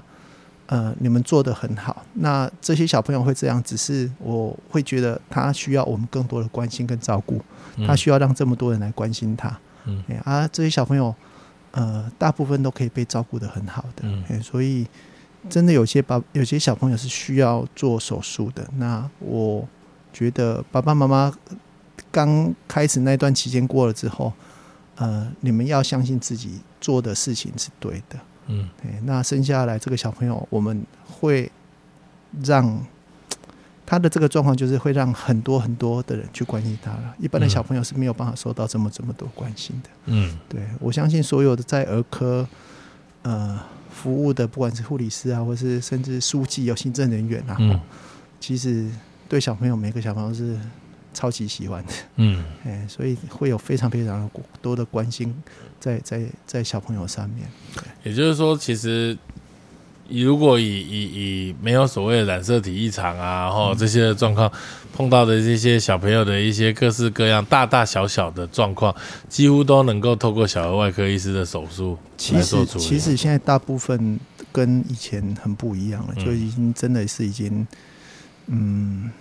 [0.68, 2.04] 呃，你们做的很好。
[2.14, 7.40] 那这些小朋友会这样，只是我会觉得他需要我们更多的关心跟照顾，
[7.76, 9.56] 嗯他需要让这么多人来关心他。
[9.86, 11.14] 嗯哎啊，这些小朋友
[11.72, 14.04] 呃，大部分都可以被照顾的很好的。
[14.04, 14.88] 嗯哎，所以
[15.48, 18.68] 真的有些爸有些小朋友是需要做手术的。
[18.78, 19.68] 那我
[20.12, 21.32] 觉得爸爸妈妈
[22.12, 24.34] 刚开始那段期间过了之后，
[24.96, 28.18] 呃，你们要相信自己做的事情是对的。
[28.48, 31.52] 嗯对，那生下来这个小朋友，我们会
[32.44, 32.80] 让
[33.86, 37.16] 他的这个状况，就是会让很多很多的人去关心他了。
[37.20, 39.90] 一般的嗯小朋友是没有办法受到这么这么多关心的。
[40.06, 42.48] 嗯对我相信所有的在儿科
[43.22, 43.60] 呃
[43.92, 47.80] 服务的，不管是护理师啊，或是甚至书记、有行政人员啊，嗯
[48.40, 48.90] 其实
[49.30, 50.60] 对小朋友每个小朋友是
[51.14, 54.30] 超级喜欢的，嗯，哎，所以会有非常非常
[54.62, 55.34] 多的关心
[55.80, 57.48] 在在在小朋友上面。
[58.06, 59.18] 也就是说，其实
[60.08, 61.04] 如果以以
[61.50, 64.50] 以没有所谓的染色体异常啊，然后这些状况
[64.96, 68.96] 碰到的这些小朋友的一些各式各样大大小小的状况，
[69.28, 71.98] 几乎都能够透过小儿外科医师的手术
[72.32, 72.86] 来做处理。
[72.86, 74.20] 其实现在大部分
[74.54, 77.68] 跟以前很不一样了，就已经真的是已经
[78.46, 79.12] 嗯。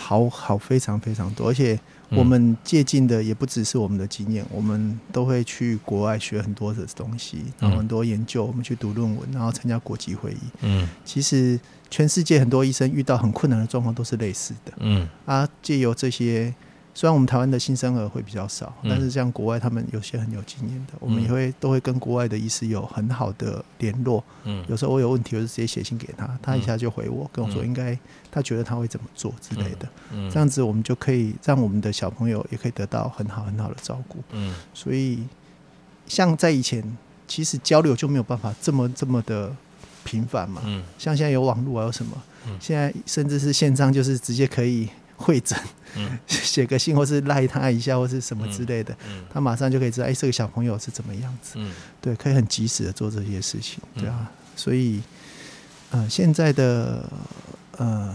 [0.00, 1.76] 好好非常非常多，而且
[2.10, 10.38] 我们借鉴的也不只是我们的经验，我们都会去国外学很多的东西，然后很多研究，我们去读论文，然后参加国际会议。
[10.62, 11.58] 嗯，其实
[11.90, 14.72] 全世界很多医生遇到很困难的状况都是类似的。
[14.78, 16.54] 嗯，啊，借由这些。
[16.98, 24.24] 虽然我们台湾的新生儿会比较少，但是像国外他们有些很有经验的，我们也会都会跟国外的医师有很好的联络。
[24.42, 27.96] 嗯，有时候我有问题，我就直接写信给他，他一下就回我，跟我说应该
[28.32, 29.88] 他觉得他会怎么做之类的。
[30.10, 34.18] 嗯，这样子我们就可以让我们的小朋友也可以得到很好很好的照顾。
[34.32, 35.20] 嗯，所以
[36.08, 36.82] 像在以前，
[37.28, 39.54] 其实交流就没有办法这么这么的
[40.02, 40.62] 频繁嘛。
[40.64, 42.20] 嗯，像现在有网络啊，有什么？
[42.48, 44.88] 嗯，现在甚至是线上，就是直接可以。
[45.18, 45.58] 会诊，
[45.96, 51.54] 嗯 写个信或是赖他一下或是什么之类的，嗯他马上就可以知道，哎，这个小朋友是怎么样子。
[51.56, 54.30] 嗯对，可以很及时的做这些事情，对啊。
[54.56, 55.02] 所以，
[55.90, 57.04] 呃，现在的
[57.76, 58.14] 呃，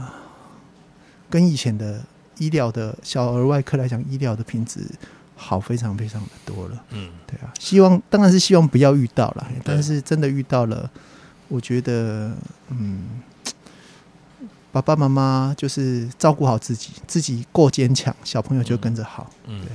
[1.30, 2.02] 跟以前的
[2.38, 4.82] 医疗的小儿外科来讲，医疗的品质
[5.36, 6.84] 好非常非常的多了。
[6.92, 7.54] 嗯，对啊。
[7.60, 10.90] 希望当然是希望不要遇到了，但是真的遇到了，
[11.48, 12.32] 我觉得，
[12.70, 13.04] 嗯。
[14.74, 19.30] 爸爸妈妈就是照顾好自己，自己够坚强，小朋友就跟着好。
[19.46, 19.70] 嗯，对。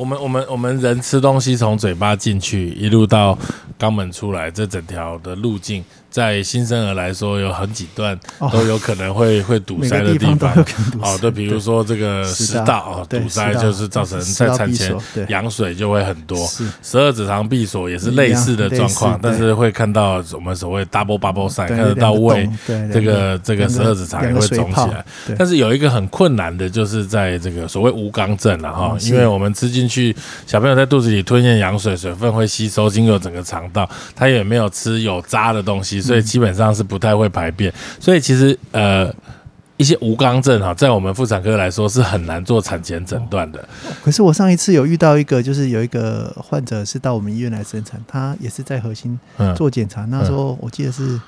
[0.00, 3.38] 我们我们我们人吃东西从嘴巴进去，一路到
[3.78, 5.84] 肛门出来，这整条的路径。
[6.08, 8.18] 在新生儿来说，有很几段
[8.50, 10.52] 都有可能会 会堵塞的地方。
[11.00, 14.92] 哦，对，比如说这个食道哦，堵塞就是造成在产前
[15.28, 16.36] 羊水就会很多。
[16.82, 22.48] 十二指肠闭锁也是类似的状况，但是会看到我们所谓 double bubble sign，看得到胃
[22.92, 25.04] 这个这个十二指肠也会肿起来。
[25.38, 30.14] 但是有一个很困难的，就是在这个所谓无肛症了哈，因为我们吃进去，
[30.46, 36.00] 小朋友在肚子里吞咽羊水，水分会吸收经过整个肠道，他也没有吃有渣的东西。
[36.00, 39.12] 所以基本上是不太会排便，所以其实呃
[39.76, 43.68] 一些无肛症哈，在我们妇产科来说是很难做产前诊断的。
[44.04, 49.18] 可是我上一次有遇到一个，就是有一个患者是到我们医院来生产，他也是在核心
[49.56, 51.20] 做检查，那时候我记得是。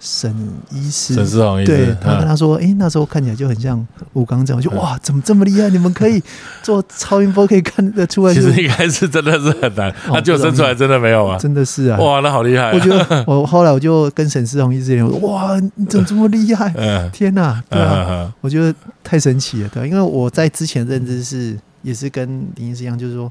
[0.00, 0.32] 沈
[0.70, 5.68] 医师，沈思宏医师，对他跟他说：“哎，那时候看起来就很像武刚这样。”我就哇，怎么这么厉害？
[5.70, 6.22] 你们可以
[6.62, 8.32] 做超音波，可以看得出来。
[8.32, 12.70] 其实应该是真的是很难，他就生出来真的没有啊，真的是啊，哇，那好厉害！
[12.72, 16.72] 我觉得我后来我就跟沈思宏医师聊，哇，你怎么这么厉害？
[17.12, 23.30] 天哪，对啊，我觉得太神奇了，对，因为我在之前认知是也是跟林医师一样，就是说。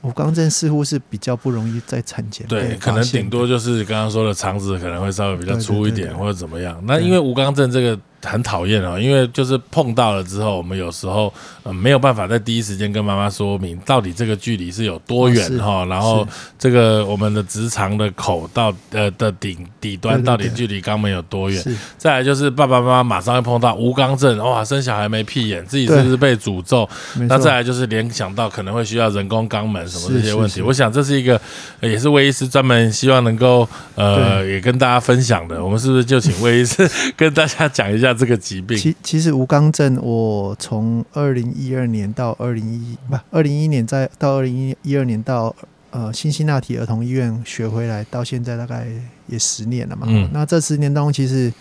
[0.00, 6.82] 我刚正似乎是比较不容易在产前对，可能顶多就是刚刚说的肠子可能会稍微比较粗一点或者怎么样。
[6.86, 7.98] 那因为吴刚症这个。
[8.22, 16.26] 很讨厌哦，因为就是碰到了之后，我们有时候呃没有办法在第一时间跟妈妈说明到底这个距离是有多远哈，然后
[16.58, 21.64] 这个我们的直肠的口到呃的顶底端到底距离肛门有多远？
[21.96, 26.86] 再来就是爸爸妈妈马上会碰到无肛症，哇，生小孩没屁眼，自己是不是被诅咒？
[27.26, 30.60] 那再来就是联想到可能会需要人工肛门什么这些问题。
[30.60, 31.40] 我想这是一个
[31.80, 35.64] 也是魏医师专门希望能够呃也跟大家分享的。
[35.64, 38.09] 我们是不是就请魏医师 跟大家讲一下？
[38.14, 45.54] 这个疾病，其其实吴刚症，我从二零一二年到二零一不二零一一年，在到二零一一二年到
[45.90, 48.86] 呃新辛那提儿童医院学回来，到现在大概
[49.26, 50.06] 也十年了嘛。
[50.08, 51.52] 嗯，那这十年当中，其实，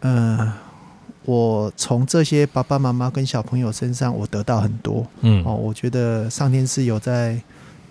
[0.00, 0.52] 呃，
[1.24, 5.06] 我从这些爸爸妈妈跟小朋友身上，我得到很多。
[5.20, 7.40] 嗯，哦，我觉得上天是有在，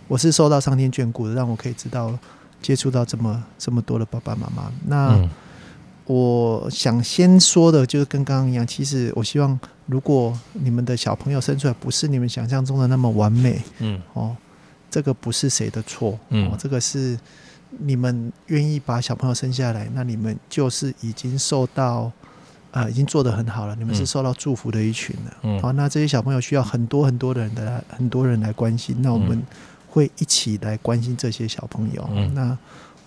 [0.08, 2.18] 我是受到上天眷顾的，让我可以知道
[2.62, 4.72] 接触到这么这么多的爸爸妈妈。
[4.88, 5.30] 那
[6.08, 8.66] 我想先说的，就是跟刚刚一样。
[8.66, 14.36] 其实我希望，如果你们的小朋友生出来不是你们想象中的那么完美，嗯，哦，
[14.92, 17.18] 这个不是谁的错，嗯，这个是
[17.80, 22.12] 你们愿意把小朋友生下来，那你们就是已经受到，
[22.70, 23.76] 呃，已经做得很好了。
[23.76, 29.42] 你们是受到祝福的一群了，嗯，好，那这些小朋友需要很多很多的人的很多人来关心，那我们
[29.90, 32.08] 会一起来关心这些小朋友。
[32.36, 32.56] 那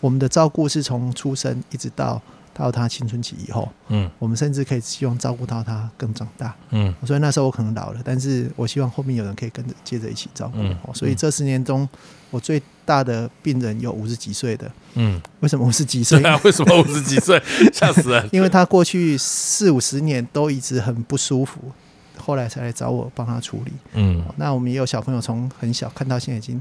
[0.00, 2.20] 我们的照顾是从出生一直到。
[2.58, 10.50] 到他青春期以后，嗯，我们甚至可以希望照顾到他更长大，嗯，所以那时候我可能老了，但是我希望后面有人可以跟着接着一起照
[10.84, 11.88] 顾，所以这十年中，
[12.30, 16.22] 我最大的病人有五十几岁的，嗯，为什么五十几岁？
[16.22, 17.40] 啊 为什么五十几岁？
[17.72, 18.28] 吓死人！
[18.32, 21.60] 因为他过去四五十年都一直很不舒服。
[22.20, 23.72] 后来才来找我帮他处理。
[23.94, 24.22] 嗯。
[24.36, 26.60] 那我们也有小朋友从很小看到现在已经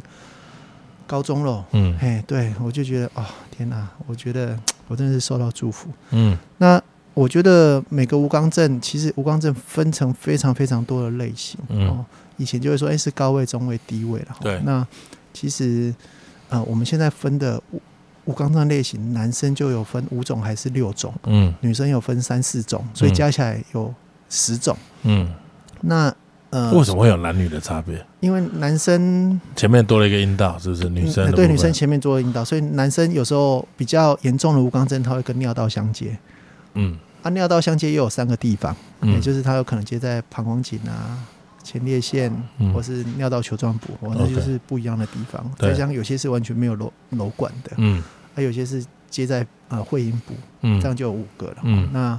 [1.07, 1.97] 高中了，嗯。
[1.99, 4.57] 嘿，对我就觉得哦，天哪，我觉得
[4.87, 5.89] 我真的是受到祝福。
[6.11, 6.81] 嗯那
[7.13, 11.59] 我觉得每个无刚症，其实无刚症分成非常非常多的类型。
[11.69, 12.05] 嗯哦，
[12.37, 14.35] 以前就会说，哎，是高位、中位、低位了。
[14.39, 14.85] 对那
[15.33, 15.93] 其实
[16.49, 17.81] 呃，我们现在分的无
[18.25, 23.91] 无肛症类型，男生就有分五种还是六种，嗯女生有分三四种，所以嗯加起来有
[24.29, 24.77] 十种。
[25.01, 25.33] 嗯，
[25.81, 26.13] 那
[26.49, 28.03] 呃，为什么会有男女的差别？
[28.21, 30.87] 因为男生前面多了一个阴道，是不是？
[30.89, 36.17] 女生对女生前面多了阴道，所以男生有时候比较严重的无肛症，它会跟尿道相接。
[36.75, 41.19] 嗯啊，尿道相接也有三个地方，也嗯就是它有可能接在膀胱颈啊、
[41.63, 45.43] 前列腺，嗯或是尿道球状部，哦，那就是不一样的地方。
[45.57, 48.01] 对再加上有些是完全没有瘘瘘管的，嗯
[48.33, 51.57] 还有些是接在呃会阴部，嗯这样就有五个了。
[51.63, 52.17] 嗯那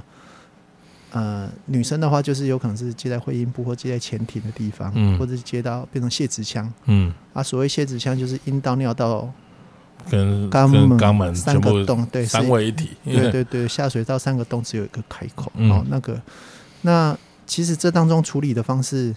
[1.11, 6.71] 呃，女生的话就是有可能是接在会阴部或接在前庭的地方，嗯或者是接到变成泄殖腔。
[6.85, 9.27] 嗯，啊，所谓泄殖腔就是阴道、尿道、
[10.09, 12.89] 跟肛门、肛门三个洞，对，三位一体。
[13.03, 15.51] 对对对，下水道三个洞只有一个开口。
[15.55, 16.21] 嗯哦，那个，
[16.83, 17.17] 那
[17.47, 19.15] 其实这当中处理的方式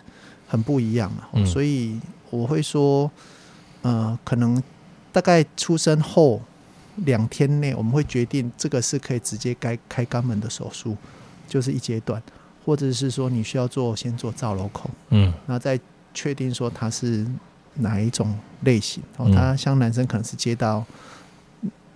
[0.48, 2.00] 很不一样啊，嗯所以
[2.30, 3.10] 我会说，
[3.82, 4.62] 呃，可能
[5.12, 6.40] 大概出生后
[6.96, 10.96] 两天内，我们会决定这个是可以直接开开肛门的手术，
[11.52, 12.22] 就是一阶段，
[12.64, 15.78] 或者是说你需要做先做造瘘口，嗯然后再
[16.14, 17.26] 确定说它是
[17.74, 19.02] 哪一种类型。
[19.18, 20.82] 哦嗯，它像男生可能是接到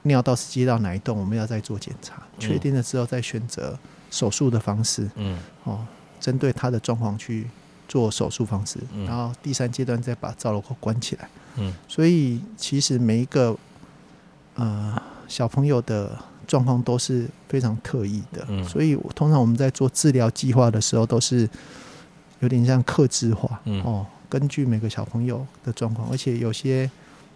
[0.03, 3.79] 尿道是接到哪一洞，我们要再做检查，确定了之后再选择
[4.11, 5.11] 手术的方式。
[5.15, 5.87] 嗯哦，
[6.21, 7.49] 针对他的状况去
[7.89, 11.27] 做手术方式，嗯然后第三阶段再把造瘘口关起来。
[11.57, 13.57] 嗯所以其实每一个
[14.57, 18.65] 呃小朋友的状况都是非常特异的，嗯。
[18.65, 21.49] 所以我通常我们在做治疗计划的时候都是
[22.41, 23.83] 有点像克制化，嗯。
[23.83, 26.91] 哦，根据每个小朋友的状况，而且有些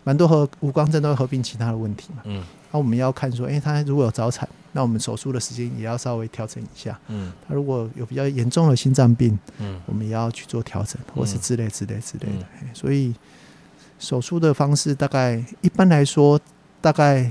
[0.05, 2.42] 蛮多和无光症都会合并其他的问题嘛，嗯。
[2.73, 6.99] 那我们要看说，诶，他如果有早产，那我们手术的时间也要稍微调整一下。
[7.09, 7.33] 嗯。
[7.46, 9.81] 他如果有比较严重的心脏病，嗯。
[9.87, 12.46] 我们也要去做调整，或是之类之类之类的。
[12.62, 12.68] 嗯。
[12.73, 13.12] 所以
[13.99, 16.40] 手术的方式大概一般来说，
[16.81, 17.31] 大概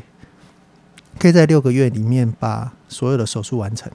[1.19, 3.91] 可以在六个月里面把所有的手术完成，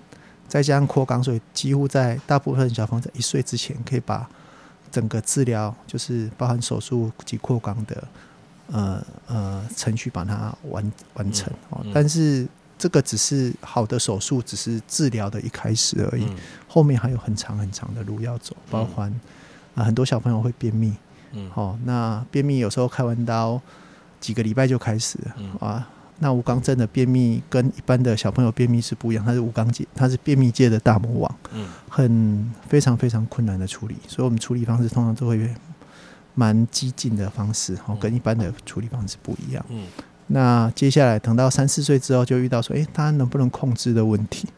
[0.47, 4.29] 再加上扩肛，所以几乎在大部分小朋友在一岁之前可以把
[4.93, 8.05] 整个治疗，就是包含手术及扩肛的
[8.71, 11.91] 呃呃程序把它完完成哦嗯。
[11.95, 12.47] 但是
[12.79, 16.25] 这个只是好的手术，只是治疗的一开始而已。
[16.27, 16.37] 嗯
[16.69, 19.09] 后面还有很长很长的路要走，包含
[19.75, 20.93] 啊、很多小朋友会便秘，
[21.33, 23.61] 嗯哦，那便秘有时候开完刀
[24.21, 25.17] 几个礼拜就开始
[25.61, 25.89] 啊。
[26.21, 35.49] 那无肛症的便秘跟一般的小朋友便秘是不一样，它是无肛界，它是便秘界的大魔王，嗯很非常非常困难的处理，所以我们处理方式通常都会
[36.35, 39.65] 蛮激进的方式，哦嗯，跟一般的处理方式不一样。
[39.71, 39.85] 嗯
[40.27, 44.49] 那接下来等到三四岁之后，就遇到说，诶，他能不能控制的问题。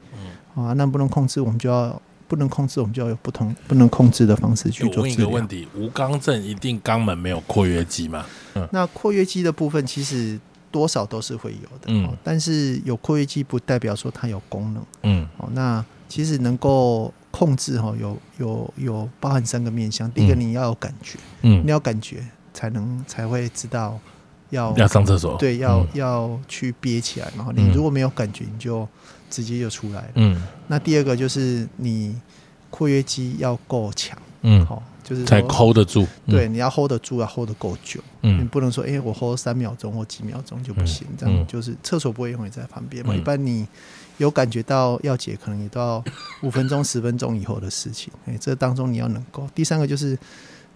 [0.55, 5.27] 嗯，啊，那不能控制，我们就要不能控制，我们就要有不同不能控制的方式去做治疗。
[5.27, 8.25] 个问题：无肛症一定肛门没有括约肌吗？
[8.55, 10.39] 嗯那括约肌的部分其实
[10.77, 12.05] 多少都是会有的，嗯。
[12.05, 14.85] 哦，但是有括约肌不代表说它有功能。
[15.05, 15.27] 嗯。
[15.39, 15.49] 哦。
[15.55, 20.41] 那其实能够控制哈、哦，有有有包含三个面向，第一个嗯。
[20.41, 21.63] 你要有感觉，嗯。
[21.65, 23.99] 你，要感觉才能才会知道
[24.51, 25.39] 要要上厕所。
[25.39, 25.89] 对要、嗯。
[25.95, 27.73] 要去憋起来，然后你嗯。
[27.73, 28.87] 如果没有感觉，你就
[29.31, 30.11] 直接就出来了。
[30.17, 30.43] 嗯。
[30.67, 32.21] 那第二个就是你
[32.69, 36.03] 括约肌要够强，嗯，好、就是说才 hold 得住。
[36.25, 43.15] 嗯对，，你要 hold 得住，要 hold 得够久，你嗯不能说，哎、我 hold 三秒钟或几秒钟就不行，嗯这样嗯就是厕所不会永远在旁边嘛。
[43.15, 43.65] 嗯一般你
[44.19, 46.03] 有感觉到要解，可能也都要
[46.43, 48.13] 五分钟、十分钟以后的事情。
[48.27, 49.49] 哎、这当中你要能够。
[49.55, 50.19] 第三个就是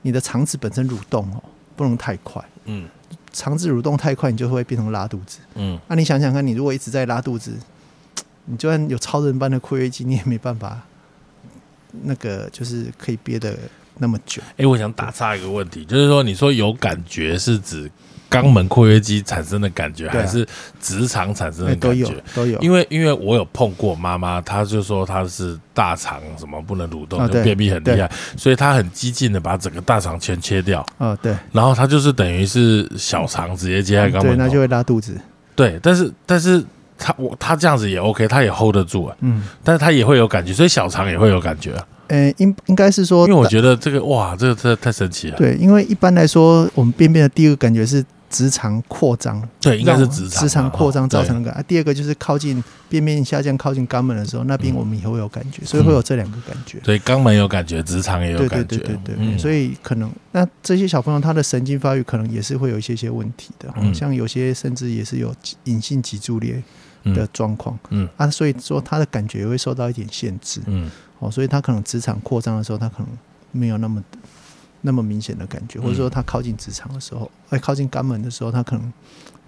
[0.02, 1.42] 你的肠子本身蠕动哦，
[1.74, 2.88] 不能太快，嗯
[3.32, 5.38] 肠子蠕动太快，你就会变成拉肚子。
[5.54, 7.52] 嗯那、你想想看，你如果一直在拉肚子，
[8.44, 10.80] 你就算有超人般的括约肌，你也没办法，
[12.02, 13.56] 那个就是可以憋得
[14.00, 14.42] 那么久。
[14.56, 17.88] 哎，我想打岔一个问题，就是说，你说有感觉是指
[18.30, 20.46] 肛门括约肌产生的感觉，还是
[20.80, 22.14] 直肠产生的感觉？
[22.34, 35.20] 都有，因为因为我有碰过妈妈，她就说她是大肠什么不能蠕动，啊就便秘很厉害，所以她很激进的把整个大肠全切掉，啊，对，然后她就是等于是小肠直接接在肛对，门对那就会拉肚子。
[35.56, 36.64] 对，但是但是
[36.96, 51.50] 她我她这样子也 OK，她也 hold 得住啊，嗯，但是她也会有感觉，所以小肠也会有感觉啊，呃，应应该是说，因为我觉得这个哇，这个真的太神奇了，对，因为一般来说，我们便便的第一个感觉是直肠扩张，对，应该是直肠直肠扩张造成的。
[51.50, 51.58] 那个。
[51.58, 56.80] 啊，第二个就是靠近便便下降、靠近肛门的时候，那边我们也会有感觉，所以会有这两个感觉。
[56.84, 58.64] 所以肛门有感觉，直肠也有感觉。
[58.64, 65.34] 对对对对，嗯所以可能那这些小朋友他的神经发育可能也是会有一些些问题的，嗯像有些甚至也是有
[65.64, 66.60] 隐性脊柱裂
[67.04, 70.90] 的状况、嗯啊，所以说他的感觉也会受到一点限制嗯
[71.20, 73.06] 哦，所以他可能职场扩张的时候，他可能
[73.52, 74.02] 没有那么
[74.80, 78.92] 那么明显的感觉，或者说他靠近职场的时候，哎，靠近肛门的时候，他可能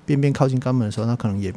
[0.06, 1.52] 便便靠近肛门的时候，他可能也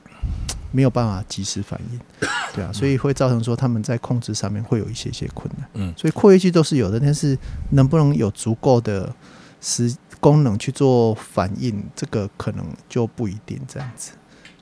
[0.72, 2.00] 没有办法及时反应，
[2.56, 5.70] 对啊，所以会造成说他们在控制上面会有一些些困难。
[5.74, 7.38] 嗯所以括约肌都是有的，但是
[7.72, 9.14] 能不能有足够的
[9.62, 14.12] 时功能去做反应，这个可能就不一定这样子。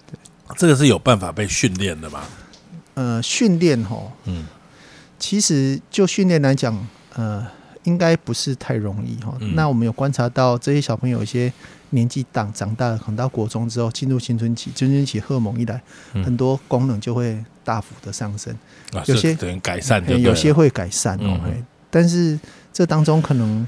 [0.09, 0.17] 对
[0.57, 2.21] 这个是有办法被训练的吗？
[2.95, 4.45] 呃，训练吼，嗯
[5.23, 6.77] 其实就训练来讲，
[7.15, 7.47] 呃，
[7.83, 9.33] 应该不是太容易哈。
[9.39, 11.49] 嗯那我们有观察到这些小朋友有一些
[11.91, 18.53] 年纪长长大了，可能到国中之后进入青春期，青春期荷尔蒙一来，嗯很多功能就会大幅的上升。
[18.91, 22.37] 啊，有些是等于改善对有些会改善哦嗯，但是
[22.73, 23.65] 这当中可能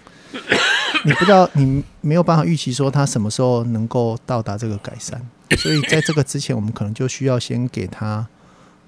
[1.06, 5.26] 你不知道，你没有办法预期说他什么时候能够到达这个改善，
[5.58, 8.28] 所以在这个之前，我们可能就需要先给他。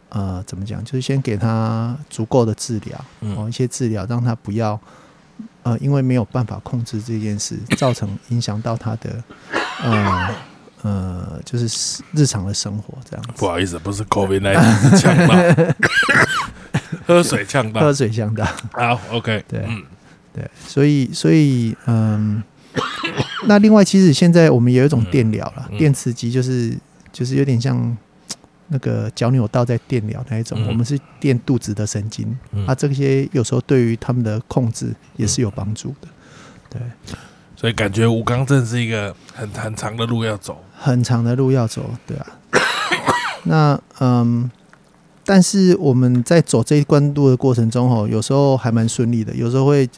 [0.09, 0.83] 呃，怎么讲？
[0.83, 4.79] 就是先给他足够的治疗，嗯哦，一些治疗，让他不要，
[5.63, 9.23] 呃，因为没有办法控制这件事，造成影响到他的，
[9.83, 10.35] 呃
[10.83, 13.33] 呃，就是日常的生活这样子。
[13.35, 15.35] 不好意思，不是 COVID 那是呛到，
[17.05, 17.93] 喝水呛到喝。
[17.93, 18.45] 水呛到。
[18.71, 19.83] 好，OK，对嗯
[20.33, 22.41] 对，所以所以嗯，
[23.47, 26.77] 那另外其实现在我们也有一种电疗了，嗯电刺激就是
[27.11, 27.97] 就是有点像
[28.69, 36.07] 那个脚扭到在电疗那一种，嗯我们是电肚子的神经，嗯啊，这些有时候对于他们的控制也是有帮助的。
[36.69, 36.81] 对，
[37.55, 40.61] 所以感觉吴刚镇是一个很很长的路要走。
[40.77, 42.27] 很长的路要走，对啊。
[43.45, 44.51] 那嗯，
[45.23, 49.89] 但是我们在走这一关路的过程中，哦，有时候还蛮顺利的，有时候会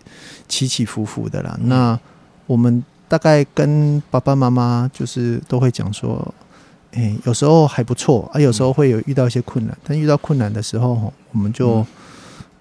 [0.47, 1.57] 起起伏伏的啦。
[1.63, 1.99] 那
[2.45, 6.34] 我们大概跟爸爸妈妈就是都会讲说，
[6.92, 11.86] 诶、有时候还不错啊，有时候会有遇到一些困难，但遇到困难的时候，吼我们就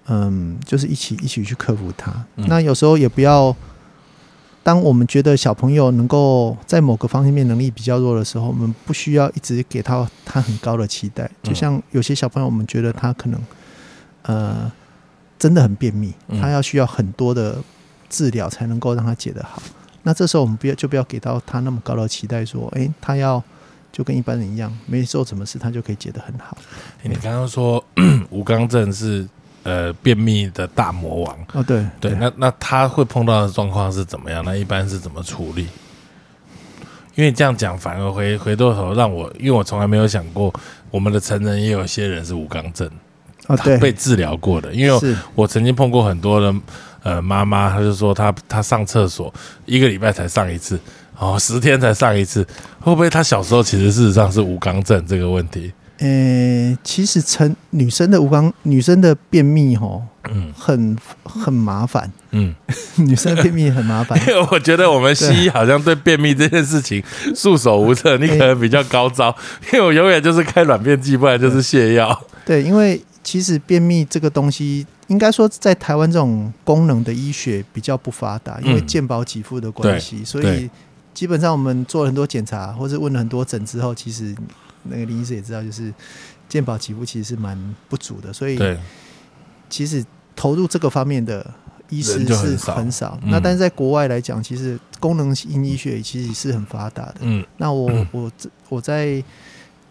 [0.07, 2.11] 嗯就是一起一起去克服它。
[2.35, 3.55] 嗯那有时候也不要。
[4.61, 11.27] 当我们觉得小朋友能够在某个方面能力比较弱的时候，我们不需要一直给他他很高的期待。
[11.41, 13.41] 就像有些小朋友，我们觉得他可能
[14.23, 14.71] 呃
[15.39, 17.57] 真的很便秘，嗯他要需要很多的
[18.09, 19.59] 治疗才能够让他解得好。
[20.03, 23.41] 那这时候我们不要就不要给到他那么高的期待，说，诶，他要
[23.91, 26.57] 就跟一般人一样，没做什么事他就可以解得很好。
[27.03, 27.83] 欸你刚刚说
[28.29, 29.27] 吴刚正是
[29.63, 34.43] 呃便秘的大魔王，哦，对对，那那他会碰到的状况是怎么样？
[34.45, 35.67] 那一般是怎么处理？
[37.15, 40.53] 因为这样讲，反而回回过头让我，因为我从来没有想过，
[40.89, 42.89] 我们的成人也有些人是无肛症，
[43.47, 44.73] 哦他被，治疗过的。
[44.73, 46.55] 因为是我曾经碰过很多的
[47.03, 49.33] 呃妈妈，她就说她她上厕所
[49.65, 50.79] 一个礼拜才上一次，
[51.19, 52.43] 哦，十天才上一次，
[52.79, 55.71] 会不会她小时候其实事实上是无肛症这个问题？
[55.99, 60.01] 呃，其实成女生的无肛女生的便秘吼，
[60.31, 62.55] 嗯很很麻烦，嗯，
[62.95, 64.17] 女生的便秘很麻烦。
[64.25, 67.03] 因为我觉得我们西医好像对便秘这件事情
[67.35, 69.35] 束手无策，你可能比较高招，
[69.73, 72.17] 因为我永远就是开软便剂，不然就是泻药。
[72.45, 80.69] 对，因为其实便秘这个东西，应该说在台湾这种功能的医学比较不发达，因为嗯健保给付的关系，所以对
[81.19, 84.33] 基本上我们做了很多检查，或者问了很多诊之后，其实
[84.83, 85.93] 那个林医师也知道，就是
[86.47, 88.57] 健保起步其实是蛮不足的，所以，
[89.69, 90.01] 其实
[90.33, 91.45] 投入这个方面的
[91.89, 93.19] 医师是少很少。
[93.21, 97.15] 嗯那但是在国外来讲，其实功能性医学其实是很发达的。
[97.19, 99.21] 嗯那我、嗯 我这我在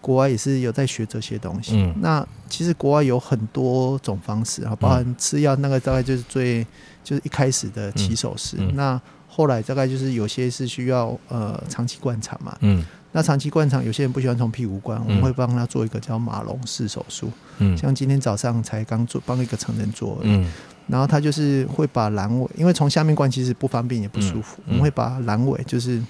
[0.00, 1.76] 国外也是有在学这些东西。
[1.76, 6.66] 嗯那其实国外有很多种方式啊，包含吃药，那个大概就是最
[7.04, 8.56] 就是一开始的起手式。
[8.60, 9.02] 嗯嗯那
[9.38, 12.58] 后来大概就是有些是需要呃长期灌肠嘛。
[12.60, 12.84] 嗯。
[13.12, 17.30] 那长期灌肠，有些人不喜欢从屁股灌，我们嗯会帮他做一个叫马龙式手术。
[17.58, 17.76] 嗯。
[17.76, 20.52] 像今天早上才刚做帮一个成人做而已，嗯。
[20.88, 24.64] 然后他就是会把阑尾，因为从下面灌其实不方便也不舒服，嗯。
[24.66, 24.70] 嗯。
[24.70, 26.02] 我们会把阑尾就是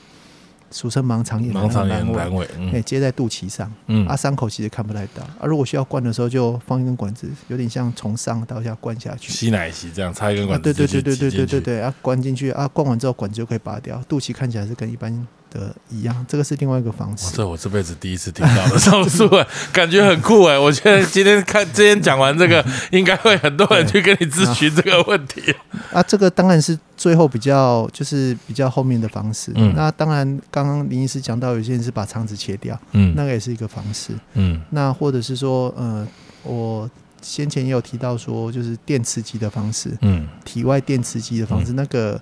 [0.70, 2.82] 俗称盲肠炎的盲肠炎阑尾，哎、嗯。
[2.84, 4.06] 接在肚脐上，嗯。
[4.06, 9.32] 啊，伤口其实看不太到，啊，如果需要灌的时候就放一根管子，有点像从上到下灌下去。
[9.32, 17.36] 吸奶吸这样插一根啊，管子对对对对继续挤进去，对对对对，啊，灌进去啊，灌完之后管子就可以拔掉，肚脐看起来是跟一般的一样，这个是另外一个方式。
[17.36, 20.58] 这我这辈子第一次听到的手术，哎，感觉很酷哎！
[20.58, 25.54] 我觉得今天看今天讲完这个， 应该会很多人去跟你咨询这个问题。
[25.92, 29.52] 啊，这个当然是最后比较就是比较后面的方式。
[29.54, 34.12] 嗯，那当然刚刚林医师讲到，有些人是把肠子切掉，嗯，那个也是一个方式。
[34.34, 36.06] 嗯，那或者是说，呃，
[36.42, 36.88] 我
[37.22, 42.20] 先前也有提到说，就是电磁激的方式，嗯，体外电磁激的方式，那个。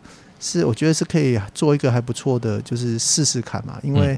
[0.49, 3.81] 是，我觉得是可以做一个还不错的，就是试试看嘛。
[3.83, 4.17] 因为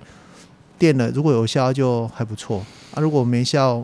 [0.78, 2.58] 电了，如果有效就还不错。
[2.92, 3.82] 啊；如果没效，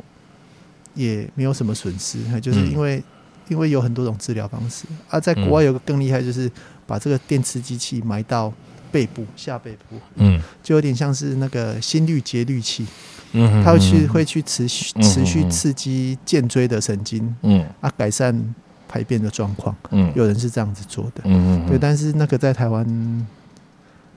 [0.95, 2.19] 也没有什么损失。
[2.43, 3.03] 就是因为
[3.49, 4.85] 因为有很多种治疗方式。
[5.09, 6.51] 啊，在国外有个更厉害，就是
[6.87, 8.53] 把这个电磁机器埋到
[8.93, 12.87] 背部下背部，嗯，就有点像是那个心率节律器，
[13.33, 18.55] 嗯，它会去会去持续持续刺激颈椎的神经，嗯，啊，改善。
[18.95, 23.27] 排便的状况，嗯，有人是这样子做的，嗯嗯，对，但是那个在台湾，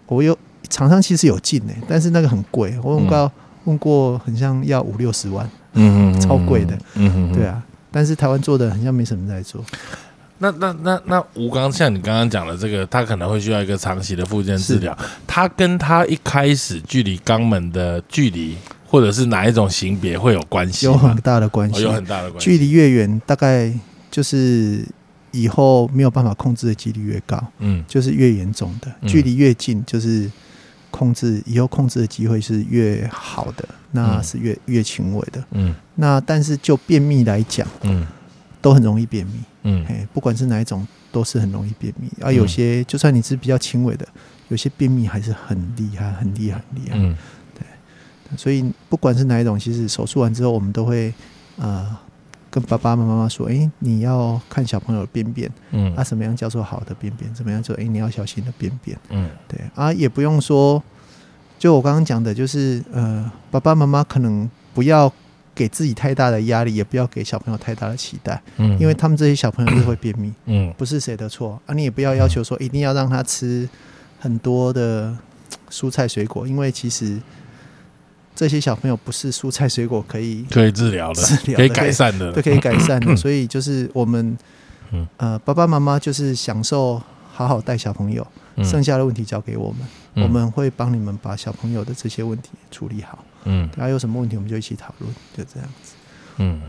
[0.06, 0.38] 我有
[0.70, 3.32] 厂商其实有进诶，但是那个很贵，我问过
[3.64, 7.60] 问过，很像要五六十万，嗯嗯， 超贵的，嗯嗯，对啊，
[7.90, 9.66] 但是台湾做的很像没什么在做。
[10.38, 18.56] 那那那那吴刚，像你刚刚讲的这个，他可能会需要一个长期的复健治疗，他跟他一开始距离肛门的距离，
[18.86, 20.86] 或者是哪一种型别会有关系？
[20.86, 23.74] 有很大的关系，有很大的关系，距离越远，大概。
[24.18, 24.84] 就是
[25.30, 28.92] 以后没有办法控制的几率越高，嗯，就是越严重的。
[29.08, 30.28] 距离越近，就是
[30.90, 35.76] 控制以后控制的机会是越好的，那是越越轻微的，嗯。
[35.94, 38.08] 那但是就便秘来讲，嗯，
[38.60, 42.10] 都很容易便秘，嗯，哎，不管是哪一种，都是很容易便秘。
[42.20, 44.08] 而有些就算你是比较轻微的，
[44.48, 47.16] 有些便秘还是很厉害，很厉害，很厉害，嗯，
[47.54, 48.36] 对。
[48.36, 51.14] 所以不管是哪一种，其实手术完之后，我们都会
[51.58, 51.96] 呃。
[52.50, 57.32] 跟爸爸妈妈说：“哎，你要看小朋友的便便，嗯，啊，什么样叫做好的便便？
[57.34, 57.76] 怎么样做？
[57.76, 60.82] 哎，你要小心的便便，嗯，对啊，也不用说，
[61.60, 65.12] 就我刚刚讲的，就是呃，爸爸妈妈可能不要
[65.54, 73.68] 给自己太大的压力，也不要给小朋友太大的期待，嗯，因为他们这些小朋友是会便秘，嗯，不是谁的错啊，你也不要要求说一定要让他吃
[74.20, 75.16] 很多的
[75.70, 77.20] 蔬菜水果，因为其实。”
[78.38, 83.16] 这些小朋友不是蔬菜水果可以可以治疗的，治疗可以改善的，都可以改善的。
[83.16, 84.38] 所以就是我们，
[85.18, 87.02] 呃，爸爸妈妈就是享受
[87.34, 88.26] 好好带小朋友，
[88.64, 93.26] 剩下的问题交给我们，我们会帮你们把小朋友的这些问题处理好。
[93.46, 95.94] 嗯，大家有什么问题我们就一起讨论，就这样子。
[96.38, 96.60] 嗯，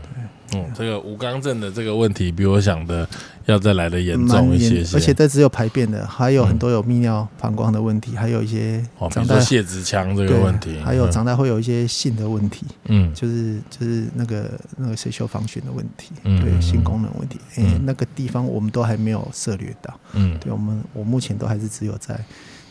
[0.51, 3.07] 对，嗯，这个无肛症的这个问题比我想的
[3.45, 22.19] 要再来的严重一些，而且这只有排便的，还有很多有泌尿膀胱的问题，还有一些长大泄殖腔这个问题，还有长大会有一些性的问题，嗯，就是就是那个那个谁修防汛的问题，对性功能问题，哎，那个地方我们都还没有涉猎到，嗯，对我们我目前都还是只有在。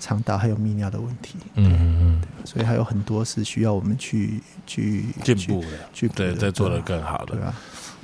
[0.08, 7.36] 肠道还有泌尿的问题，嗯嗯嗯，所以还有很多是需要我们去去进步的，去对再做的更好的。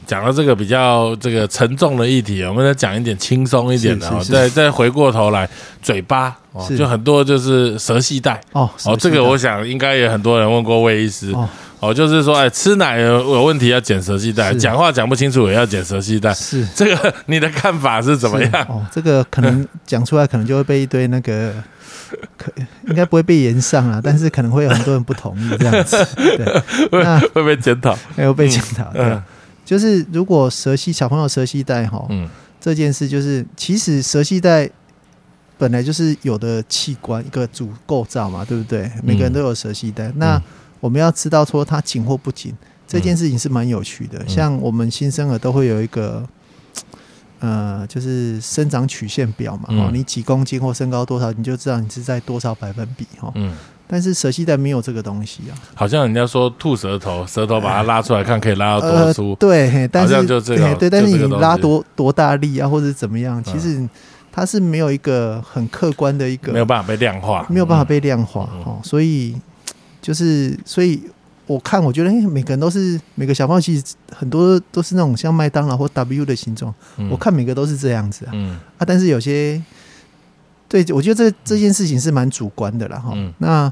[0.07, 4.23] 讲到这个比较这个沉重的议题，我们再讲一点轻松一点的哦。
[4.23, 5.49] 再再回过头来，
[5.81, 8.39] 嘴巴哦，就很多就是舌系带。
[8.53, 11.35] 哦哦，这个我想应该也很多人问过魏医师
[11.81, 16.69] 哦，就是说哎，吃奶有问题要剪舌系带，讲话讲不清楚也要剪舌系带，是。
[16.75, 18.53] 这个你的看法是怎么样？
[18.69, 21.55] 哦，这个可能讲出来可能就会被一堆那个。
[22.39, 22.53] 可
[22.89, 29.21] 应该不会被延上啊，但是可能会有很多人不同意这样子， 对，那会被检讨，没有被检讨，对，
[29.65, 32.29] 就是如果蛇系小朋友蛇系带哈，嗯，
[32.61, 34.69] 这件事就是其实蛇系带
[35.57, 38.91] 本来就是有的器官一个主构造嘛，对不对？
[39.03, 40.41] 每个人都有蛇系带，那
[40.81, 42.55] 我们要知道说它紧或不紧，
[42.87, 44.23] 这件事情是蛮有趣的。
[44.29, 46.27] 像我们新生儿都会有一个。
[47.41, 53.31] 呃，就是生长曲线表嘛，哦，你几公斤或身高多少，你就知道你是在多少百分比哈。
[53.35, 53.55] 嗯，
[53.87, 55.53] 但是舌系带没有这个东西啊。
[55.75, 59.35] 好像人家说吐舌头，舌头把它拉出来看，可以拉到多粗。
[59.35, 63.87] 对，但是就这个，对，但是你拉多多大力啊，或者怎么样，其实
[64.33, 68.81] 它是没有一个很客观的一个，没有办法被量化，没有办法被量化哦。
[68.83, 69.37] 所以
[70.01, 71.03] 就是所以。
[71.47, 76.75] 我看，我觉得每个人都是每个小朋友，其实很多都是那种像麦当劳或 W 的形状。
[77.11, 78.33] 我看每个都是这样子啊。
[78.79, 79.63] 啊，但是有些，
[80.69, 83.13] 对我觉得这这件事情是蛮主观的啦哈。
[83.39, 83.71] 那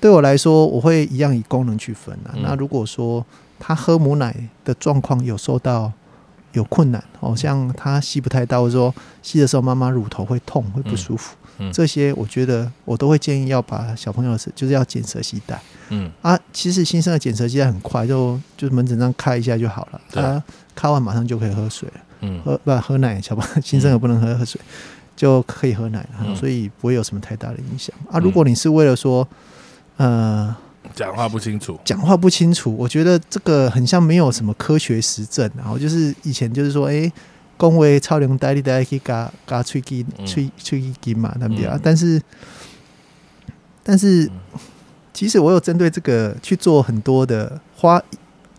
[0.00, 2.32] 对我来说，我会一样以功能去分啊。
[2.42, 3.24] 那如果说
[3.58, 5.92] 他喝母奶的状况有受到
[6.52, 11.36] 有困难，哦，像他吸不太到，或者说吸的时候妈妈乳头会痛会不舒服。
[11.72, 16.10] 这些我觉得我都会建议要把小朋友是就是要剪舌系带，嗯。
[16.22, 20.42] 啊，其实新生的剪舌系带很快，就就是门诊上开一下就好了，他
[20.74, 21.88] 开完马上就可以喝水。
[21.88, 24.60] 了，嗯，喝不喝奶，小朋友新生儿不能喝 喝水，
[25.16, 27.94] 就可以喝奶了，所以不会有什么太大的影响。
[28.10, 28.18] 啊。
[28.18, 29.26] 如果你是为了说，
[29.96, 30.54] 呃，
[30.94, 35.50] 讲话不清楚，讲话不清楚，我觉得这个很像没有什么科学实证。
[35.56, 37.10] 然后就是以前就是说，哎，
[37.60, 41.78] 恭维超龄代理大家可以嘎嘎吹机吹吹机嘛，对不对啊？
[41.82, 42.18] 但是，
[43.82, 44.30] 但是，
[45.12, 48.02] 其实我有针对这个去做很多的花，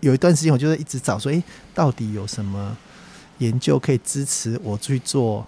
[0.01, 1.41] 有一段时间我就一直找说，哎，
[1.73, 2.77] 到底有什么
[3.39, 5.43] 研究可以支持我去做？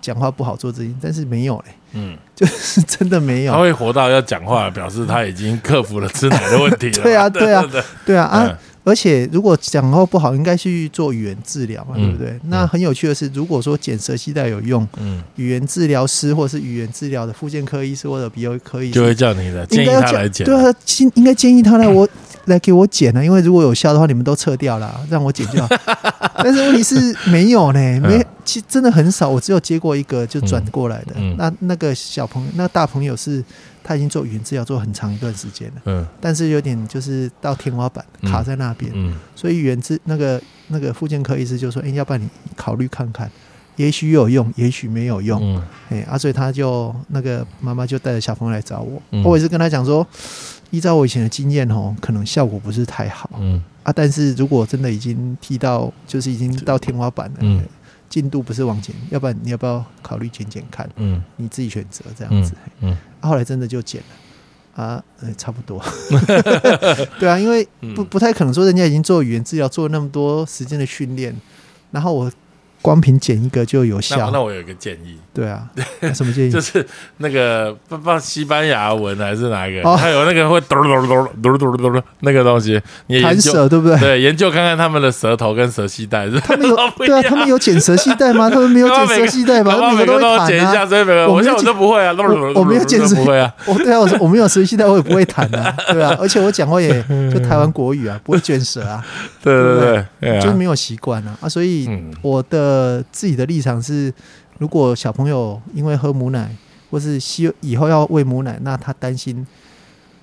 [0.00, 3.52] 讲话不好做这些，但是没有嘞，嗯，就是真的没有。
[3.52, 7.02] 他会活到要讲话，表示他已经克服了吃奶的问题了。
[7.04, 7.64] 对啊，对啊，
[8.04, 8.58] 对啊啊！
[8.88, 12.38] 而且如果讲话不好，应该去做语言治疗嘛，对不对？
[12.48, 20.44] 那很有趣的是，如果说剪舌系带有用，嗯，语言治疗师或是语言治疗的附件科医师或者鼻喉科医师就会叫你的，建议他来剪。
[20.44, 22.08] 对啊，应应该建议他来我。
[22.46, 25.68] 来给我剪了，因为如果有效的话，你们都撤掉了，让我剪就好。
[26.42, 29.28] 但是问题是没有呢，没，其实真的很少。
[29.28, 31.14] 我只有接过一个就转过来的。
[31.36, 33.44] 那那个小朋友，那大朋友是
[33.88, 35.82] 他已经做语言治疗做很长一段时间了。
[35.86, 36.06] 嗯。
[36.20, 38.92] 但是有点就是到天花板卡在那边。
[38.94, 39.14] 嗯。
[39.34, 43.30] 所以语言治那个那个附件科医师就说：“哎，要不然你考虑看看，
[43.76, 45.62] 也许有用，也许没有用。”嗯。
[45.88, 49.02] 哎，啊，所以他就那个妈妈就带着小朋友来找我。
[49.24, 50.06] 我也是跟他讲说。
[50.70, 53.30] 依照我以前的经验哦，可能效果不是太好。
[53.40, 57.62] 嗯啊，但是如果真的已经踢到，就是已经到天花板了，嗯，
[58.08, 60.88] 进度不是往前，要不然你要不要考虑减减看？
[60.96, 62.52] 嗯，你自己选择这样子。
[62.80, 65.82] 嗯，后来真的就减了啊，呃，差不多。
[67.20, 71.34] 对啊，因为不不太可能说人家已经做语言治疗，做了那么多时间的训练，
[71.90, 72.32] 然后我。
[72.82, 74.30] 光凭剪一个就有效？
[74.32, 75.18] 那我有一个建议。
[75.34, 75.62] 对啊，
[76.14, 76.50] 什么建议？
[76.52, 76.84] 就是
[77.18, 79.96] 那个不不西班牙文还是哪一个？
[79.96, 83.98] 还有那个会嘟嘟嘟嘟嘟嘟嘟那个东西，你弹舌对不对？
[84.00, 86.28] 对，研究看看他们的舌头跟舌系带。
[86.40, 88.50] 他们有 对啊，他们有剪舌系带吗？
[88.50, 89.92] 他们没有 剪舌系带吧？
[89.94, 92.12] 每个都剪一下，所以每个我像我都不会啊，
[92.54, 93.52] 我没有剪舌，不会啊。
[93.66, 96.16] 我对啊，我我没有舌系带，我也不会弹啊，对啊。
[96.20, 96.90] 而且我讲话也
[97.32, 99.04] 就台湾国语啊，不会卷舌啊。
[99.40, 101.88] 对对对，就是没有习惯啊啊，所以
[102.22, 102.67] 我的
[103.10, 103.44] 自己的。
[103.46, 104.12] 立场是，
[104.58, 106.50] 如果小朋友因为喝母奶，
[106.90, 109.46] 或是希以后要喂母奶，那他担心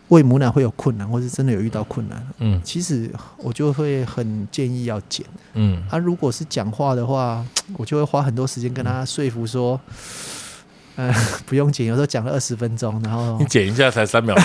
[0.09, 7.43] 喂母奶会有困难，或是真的有遇到困难，嗯，其实我就会很建议要减，嗯，啊，如果是讲话的话，
[7.77, 9.79] 我就会花很多时间跟他说服说，
[10.95, 11.11] 呃，
[11.47, 14.43] 不用减，有时候讲了二十分钟，然后你减一下才三秒钟，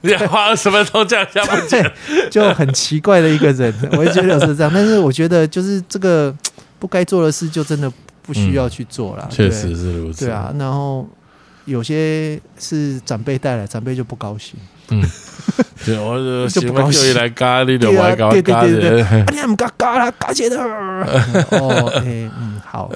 [0.00, 1.92] 你花二十分钟这样下不减，
[2.28, 6.34] 就很奇怪的一个人，我也觉得是这样，但是我觉得就是这个
[6.78, 7.92] 不该做的事，就真的。
[8.26, 10.24] 不需要去做了，确实是如此。
[10.24, 11.08] 对啊，然后
[11.64, 14.58] 有些是长辈带来，长辈就不高兴。
[14.88, 15.00] 嗯，
[15.86, 17.14] 对，我就不高兴。
[17.14, 18.80] 来咖喱的，我还搞咖喱，
[19.30, 20.58] 你还不嘎嘎啦，嘎起的。
[21.54, 22.90] 哦，哎，嗯，好，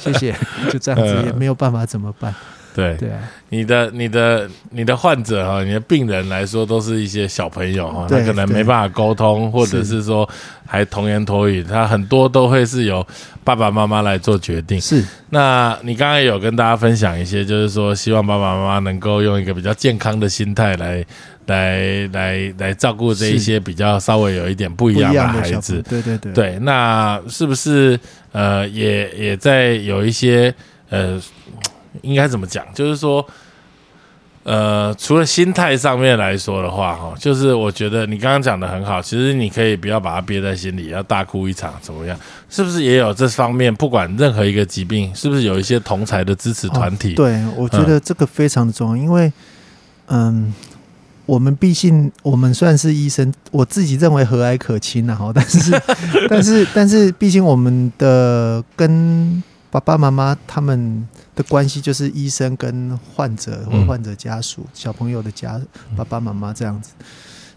[0.00, 0.34] 谢谢。
[0.68, 2.34] 就这样子，也没有办法，怎么办？
[2.76, 3.18] 对对啊，
[3.48, 10.28] 你的你的你的患者哈，你的病人来说都是一些小朋友哈，他可能没办法沟通，或者是说
[10.66, 13.04] 还童言童语，他很多都会是由
[13.42, 14.78] 爸爸妈妈来做决定。
[14.78, 21.02] 是，那你刚刚有跟大家分享一些，就是说希望爸爸妈妈能够用一个比较健康的心态来
[21.46, 25.82] 来来来照顾这一些比较稍微有一点不一样的孩子。
[25.88, 27.98] 对对对，对，那是不是
[28.32, 30.54] 呃也也在有一些
[30.90, 31.18] 呃。
[32.02, 32.64] 应该怎么讲？
[32.74, 33.26] 就是说，
[34.44, 39.02] 呃，除了心态上面来说的话，哈，就是我觉得你刚刚讲的很好。
[39.02, 42.16] 其实你可以不要把它憋在心里，要大哭一场，怎么样？
[42.48, 43.74] 是不是也有这方面？
[43.74, 47.14] 不管任何一个疾病，是不是有一些同才的支持团体？
[47.14, 49.32] 对，我觉得这个非常的重要，因为，
[50.06, 50.54] 嗯，
[51.26, 55.82] 我们毕竟我们算是医生，我自己认为和蔼可亲啊，哈，但是，
[56.30, 59.42] 但是，但是，毕竟我们的跟
[59.72, 61.08] 爸爸妈妈他们。
[61.36, 65.60] 的关系就是医生跟患者或患者家属、小朋友的家
[65.94, 66.90] 爸爸妈妈这样子，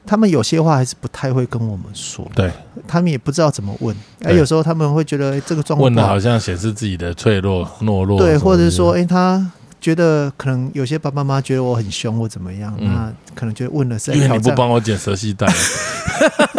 [0.05, 2.51] 他们有些话还是不太会跟我们说，对。
[2.87, 3.95] 他们也不知道怎么问。
[4.23, 15.47] 哎，有时候他们会觉得这个状况问的好像显示自己的脆弱懦弱，对，或者是说，哎，他觉得可能有些爸爸妈妈觉得我很凶或怎么样，那可能就问了是因为你不帮我剪蛇系带，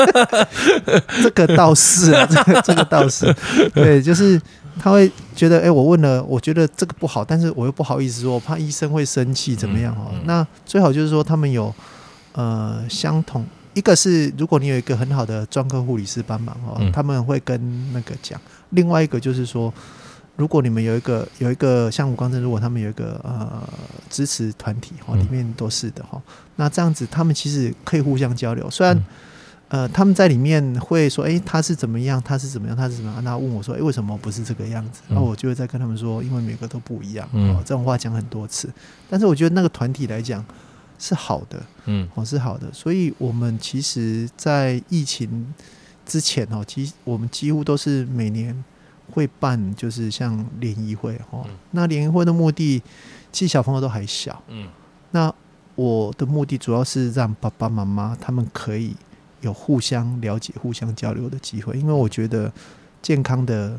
[1.22, 3.34] 这个倒是啊，这个这个倒是，
[3.74, 4.40] 对，就是。
[4.82, 10.10] 他会觉得，哎，我问了，我觉得这个不好，但是我又不好意思说，我怕医生会生气，怎么样哦？
[10.24, 11.72] 那最好就是说，他们有
[12.32, 19.70] 呃相同，一个是如果你有一个很好的专科护理师帮忙哦，他们会跟那个讲；另外一个就是说，
[20.36, 23.62] 如果你们有一个有一个像吴光正，如果他们有一个呃
[24.08, 26.18] 支持团体哦，里面都是的哈，
[26.56, 28.98] 那这样子他们其实可以互相交流，虽然。
[29.70, 32.20] 呃，他们在里面会说，哎，他是怎么样？
[32.24, 32.76] 他是怎么样？
[32.76, 33.22] 他是怎么样？
[33.22, 35.00] 那问我说，哎，为什么不是这个样子？
[35.08, 37.28] 然后我就会再跟他们说，因为每个都不一样。
[37.32, 38.68] 嗯，这种话讲很多次，
[39.08, 40.44] 但是我觉得那个团体来讲
[40.98, 42.66] 是好的，嗯，哦是好的。
[42.72, 45.54] 所以我们其实，在疫情
[46.04, 48.64] 之前哦，其我们几乎都是每年
[49.12, 51.46] 会办，就是像联谊会哦。
[51.70, 52.82] 那联谊会的目的，
[53.30, 54.66] 其实小朋友都还小，嗯，
[55.12, 55.32] 那
[55.76, 58.96] 我的目的主要是让爸爸妈妈他们可以。
[59.40, 62.52] 有互相了解、互相交流的机会，因为我觉得
[63.00, 63.78] 健康的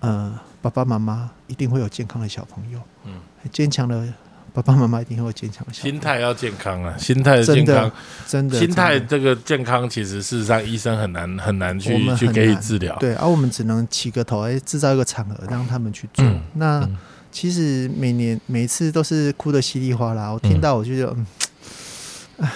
[0.00, 3.20] 呃爸爸妈妈一定会有健康的小朋友，嗯，
[3.52, 4.12] 坚强的
[4.52, 5.64] 爸爸妈妈一定会有坚强。
[5.72, 7.90] 心态要健康啊，心态健康，
[8.26, 16.24] 真的，心态这个健康，其实事实上医生很难很难去去给予治疗，对，而我们只能起个头，哎，制造一个场合让他们去做。
[16.54, 16.88] 那
[17.30, 21.26] 其实每年每次都是哭的稀里哗啦，我听到我就觉得，嗯，
[22.38, 22.52] 唉。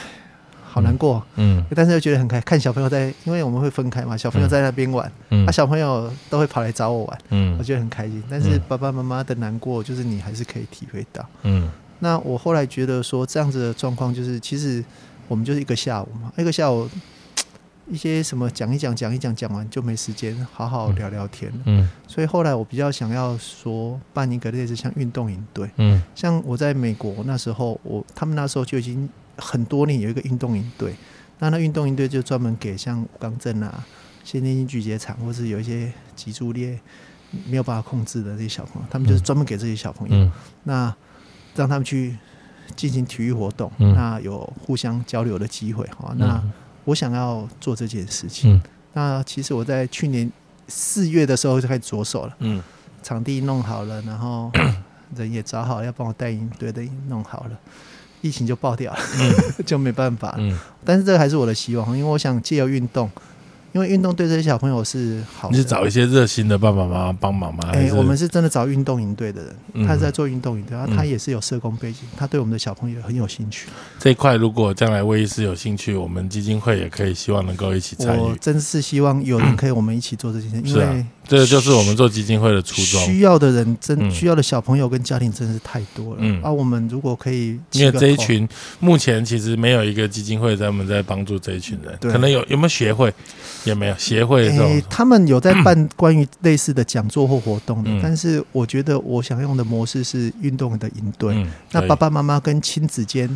[0.75, 8.21] 好难过，嗯，但是又觉得很开看小朋友在，因为我们会分开嘛，小朋友在那边玩，嗯，啊，小朋友都会跑来找我玩，嗯，我觉得很开心。
[8.29, 11.71] 但是爸爸妈妈的难过，就是你还是可以体会到，嗯。
[12.01, 14.85] 那我后来觉得说，这样子的状况，就是其实
[15.29, 16.91] 我们就是一个下午嘛，一个下午
[17.89, 21.89] 一些什么讲一讲，讲一讲，讲完就没时间好好聊聊天了，嗯。
[22.09, 29.09] 所以后来我比较想要说办一个类似像运动营队，嗯，像我在美国那时候，我他们那时候就已经。
[29.37, 30.95] 很多年有一个运动营队，
[31.39, 33.85] 那那运动营队就专门给像刚正啊、
[34.25, 36.79] 先天性巨结肠，或是有一些脊柱裂
[37.47, 40.31] 没有办法控制的这些小朋友，他们就是专门给这些小朋友，
[40.63, 40.95] 那
[41.55, 42.17] 让他们去
[42.77, 45.85] 进行体育活动，那有互相交流的机会。
[45.89, 46.43] 哈，那
[46.85, 48.63] 我想要做这件事情。
[48.93, 50.31] 那其实我在去年
[50.69, 52.63] 四月的时候就开始着手了，嗯，
[53.03, 54.51] 场地弄好了，然后
[55.17, 57.59] 人也找好，要帮我带营队的弄好了。
[58.25, 58.99] 疫情就爆掉了，
[59.67, 60.35] 就没办法。
[60.39, 63.11] 嗯，但是这个还是我的希望，因为我想借由运动。
[63.75, 67.71] 因为运动对这些小朋友是好，你是找一些热心的爸爸妈妈帮忙吗？
[67.73, 73.69] 哎，我们是真的找运动营队的人，他是在做运动营队，然后他也是有社工背景，他对我们的小朋友很有兴趣。
[73.99, 78.21] 这一块如果将来魏医师有兴趣，我们基金会也可以希望能够一起参与。
[78.21, 83.05] 我真是希望有人可以我们一起做这件事，因为这个就是我们做基金会的初衷。
[83.05, 86.19] 需要的人真需要的小朋友跟家庭真的是太多了。
[86.21, 88.49] 嗯，啊我们如果可以，因为这一群
[88.81, 93.13] 目前其实没有一个基金会专门在帮助这一群人，可能有有没有协会？
[93.65, 101.47] 也没有协会，诶，他们有在 办关于类似的讲座或活动的，但是我觉得我想用的模式是运动的营队。
[101.73, 103.27] 那爸爸妈妈跟亲子间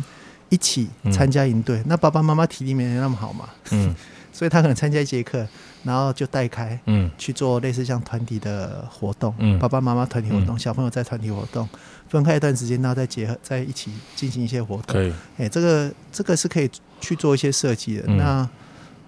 [0.49, 3.95] 一起参加营队，那爸爸妈妈体力没那么好嘛，嗯，
[4.31, 5.47] 所以他可能参加一节课，
[5.83, 11.67] 然后就带开，嗯，去做类似像团体的活动，嗯，爸爸妈妈团体活动，小朋友在团体活动，
[12.07, 16.69] 分开一段时间，然后再结合在一起进行一些活动，可以，哎，这个这个是可以
[16.99, 18.47] 去做一些设计的，那。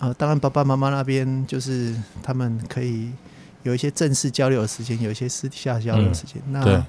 [0.04, 3.12] 呃，当然，爸爸妈妈那边就是他们可以
[3.62, 6.42] 有一些正式交流的时间，有一些私底下交流的时间。
[6.50, 6.84] 那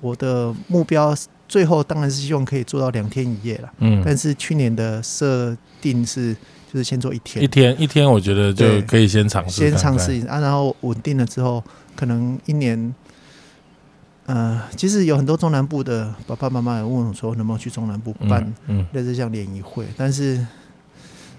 [0.00, 1.14] 我的目标
[1.46, 3.70] 最后当然是希望可以做到两天一夜了。
[3.80, 6.34] 嗯，但是去年的设定是
[6.72, 11.62] 就是先做一天，一天一天，我觉得就可以先尝试，先尝试一下，然后稳定了之后，
[11.94, 12.94] 可能一年。
[14.26, 18.52] 呃，其实有很多中南部的爸爸妈妈也问我说，能不能去中南部办
[18.92, 20.46] 类似像联谊会，但是。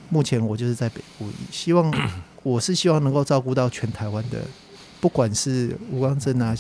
[0.10, 1.94] 目前我就是在北部，希望
[2.42, 4.38] 我是希望能够照顾到全台湾的，
[5.02, 6.56] 不管是吴光正啊，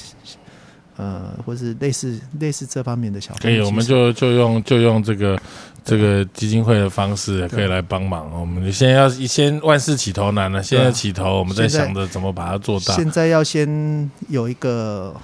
[0.98, 5.42] 呃，或是类似类似这方面的小可以，我们就就用就用这个
[5.88, 8.30] 这个基金会的方式可以来帮忙。
[8.40, 12.94] 我们现在要先万事起头难了，现在起头，我们在想着怎么把它做大。
[12.94, 15.16] 现在要先有一个。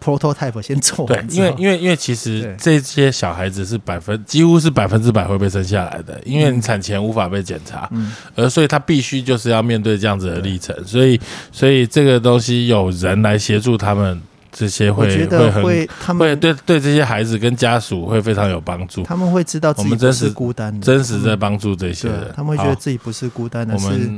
[0.00, 11.20] prototype 先做对，因为因为因为其实这些小孩子是百分几乎是百分之百会被生下来的，因为你产前无法被检查，嗯，而所以他必须就是要面对这样子的历程，所以
[11.50, 24.10] 所以这个东西有人来协助他们，这些会会会他们会对对这些孩子跟家属会非常有帮助，他们会知道自己真是孤单的，真实在帮助这些人，他们会觉得自己不是孤单的，是。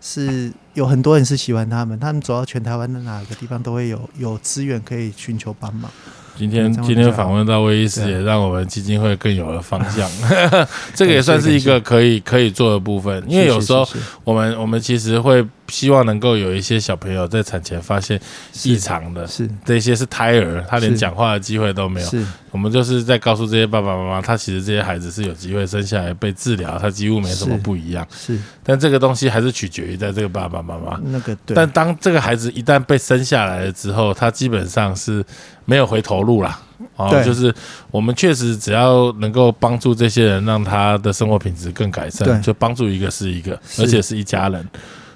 [0.00, 5.90] 是有很多人是喜欢他们，他们走到全台湾的哪个地方都会有有资源可以寻求帮忙。
[6.36, 10.08] 今天今天访问到威医师，也让我们基金会更有了方向。
[10.94, 13.84] 这个也算是一个可以可以做的部分，因为有时候
[14.22, 15.44] 我们我们其实会。
[15.68, 18.20] 希望能够有一些小朋友在产前发现
[18.64, 22.08] 异常的，是这些是胎儿，他连讲话的机会都没有。
[22.08, 28.06] 是，我们就是在告诉这些爸爸妈妈，他其实这些孩子是有机会生下来被治疗，他几乎没什么不一样。
[28.10, 30.98] 是，但这个东西还是取决于在这个爸爸妈妈。
[31.04, 35.24] 那个，但当这个孩子一旦被生下来了之后，他基本上是
[35.64, 36.58] 没有回头路了。
[36.96, 37.52] 哦，就是
[37.90, 44.66] 我们确实只要能够帮助这些人，让他的生活品质更改善，就帮助一个是一个，而且是一家人。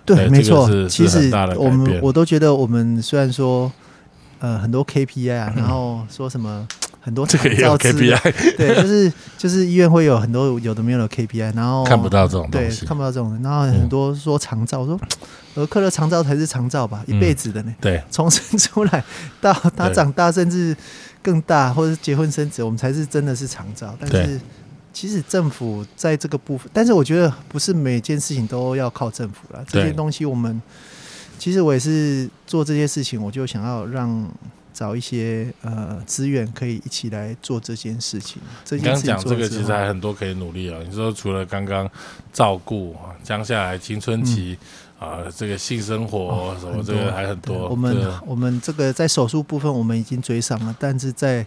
[0.05, 0.89] 对，对这个没错。
[0.89, 3.71] 其实我们我都觉得，我们虽然说
[4.39, 6.67] 呃很多 KPI 啊，然后说什么
[7.01, 12.87] 很多这个也有长照 KPI，对，就是就是医院会有很多有的没有的 KPI，然后看不到这种对东西。
[12.87, 15.01] 看不到这种，然后很多说长照，我说
[15.57, 19.05] 儿科的长照才是长照吧，一辈子的呢，对，从生出来
[19.41, 20.77] 到他对长大，甚至
[21.21, 23.93] 更大，或者是结婚生子，我们才是真的是长照。
[23.99, 24.41] 但是
[24.93, 30.61] 其实政府在这个部分，但是我觉得不是每件事情都要靠政府了，这些东西我们
[31.39, 34.29] 其实我也是做这些事情，我就想要让。
[34.75, 38.41] 找一些呃资源可以一起来做这件事情。
[38.65, 40.81] 这你刚刚件事情讲这个其实还很多可以努力啊。
[40.89, 41.89] 你说除了刚刚
[42.33, 44.57] 照顾啊，将下来青春期
[44.99, 47.69] 啊，这个性生活什么，这个还很多。
[47.69, 47.95] 我们
[48.27, 51.47] 我们这个在手术部分我们已经追上了，但是在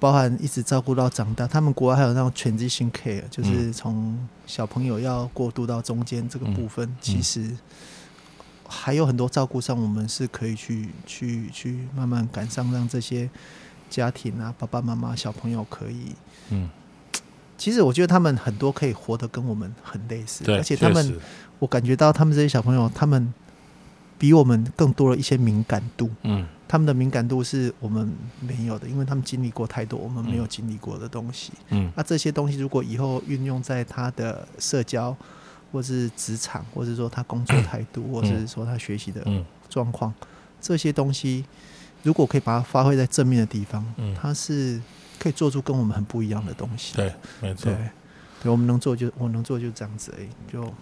[0.00, 6.96] 包含一直照顾到长大，他们国外还有那种 transition care，就是嗯从小朋友要过渡到中间这个部分，嗯。
[7.00, 7.56] 其实
[8.68, 13.28] 还有很多照顾上，我们是可以去去去慢慢赶上，让这些
[13.90, 16.14] 家庭啊，爸爸妈妈、小朋友可以。
[16.50, 16.68] 嗯，
[17.56, 21.18] 其实我觉得他们很多可以活得跟我们很类似，而且他们
[21.58, 23.34] 我感觉到他们这些小朋友，他们
[24.16, 26.10] 比我们更多了一些敏感度。
[26.22, 31.52] 嗯他们的敏感度是我们没有的，因为他们经历过太多我们没有经历过的东西。
[31.70, 31.90] 嗯。
[31.96, 35.16] 那、这些东西如果以后运用在他的社交，
[35.72, 40.12] 或是职场，或是说他工作态度，或者是说他学习的嗯状况，
[40.60, 41.44] 这些东西
[42.02, 44.80] 如果可以把它发挥在正面的地方，嗯，它是
[45.18, 46.94] 可以做出跟我们很不一样的东西。
[46.96, 47.72] 对，没错
[48.42, 50.74] 对，，我们能做就我能做就这样子而已，就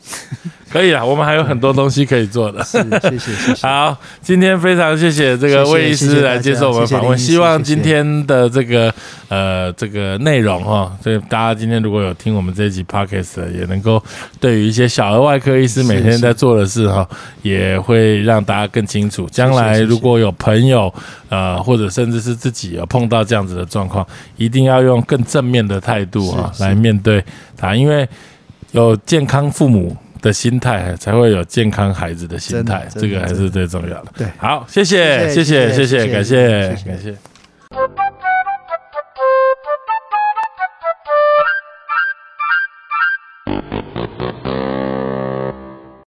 [0.70, 2.62] 可以了，我们还有很多东西可以做的。
[2.64, 3.66] 是谢谢谢谢。
[3.66, 8.92] 好，今天非常谢谢这个魏医师来接受我们访问，希望今天的这个
[9.28, 14.02] 呃这个内容哈，所以大家今天如果有听我们这一集 podcast，的也能够
[14.40, 17.06] 对于一些小儿外科医师每天在做的事哈，
[17.42, 19.28] 也会让大家更清楚。
[19.30, 20.92] 将来如果有朋友
[21.32, 24.06] 呃或者甚至是自己有碰到这样子的状况，
[24.36, 27.24] 一定要用更正面的态度啊来面对
[27.56, 28.06] 它，因为
[28.72, 29.96] 有健康父母。
[30.22, 34.12] 的心态才会有健康孩子的心态，这个还是最重要的。
[34.16, 37.31] 对好，谢谢，谢谢，谢谢感谢，谢谢感谢。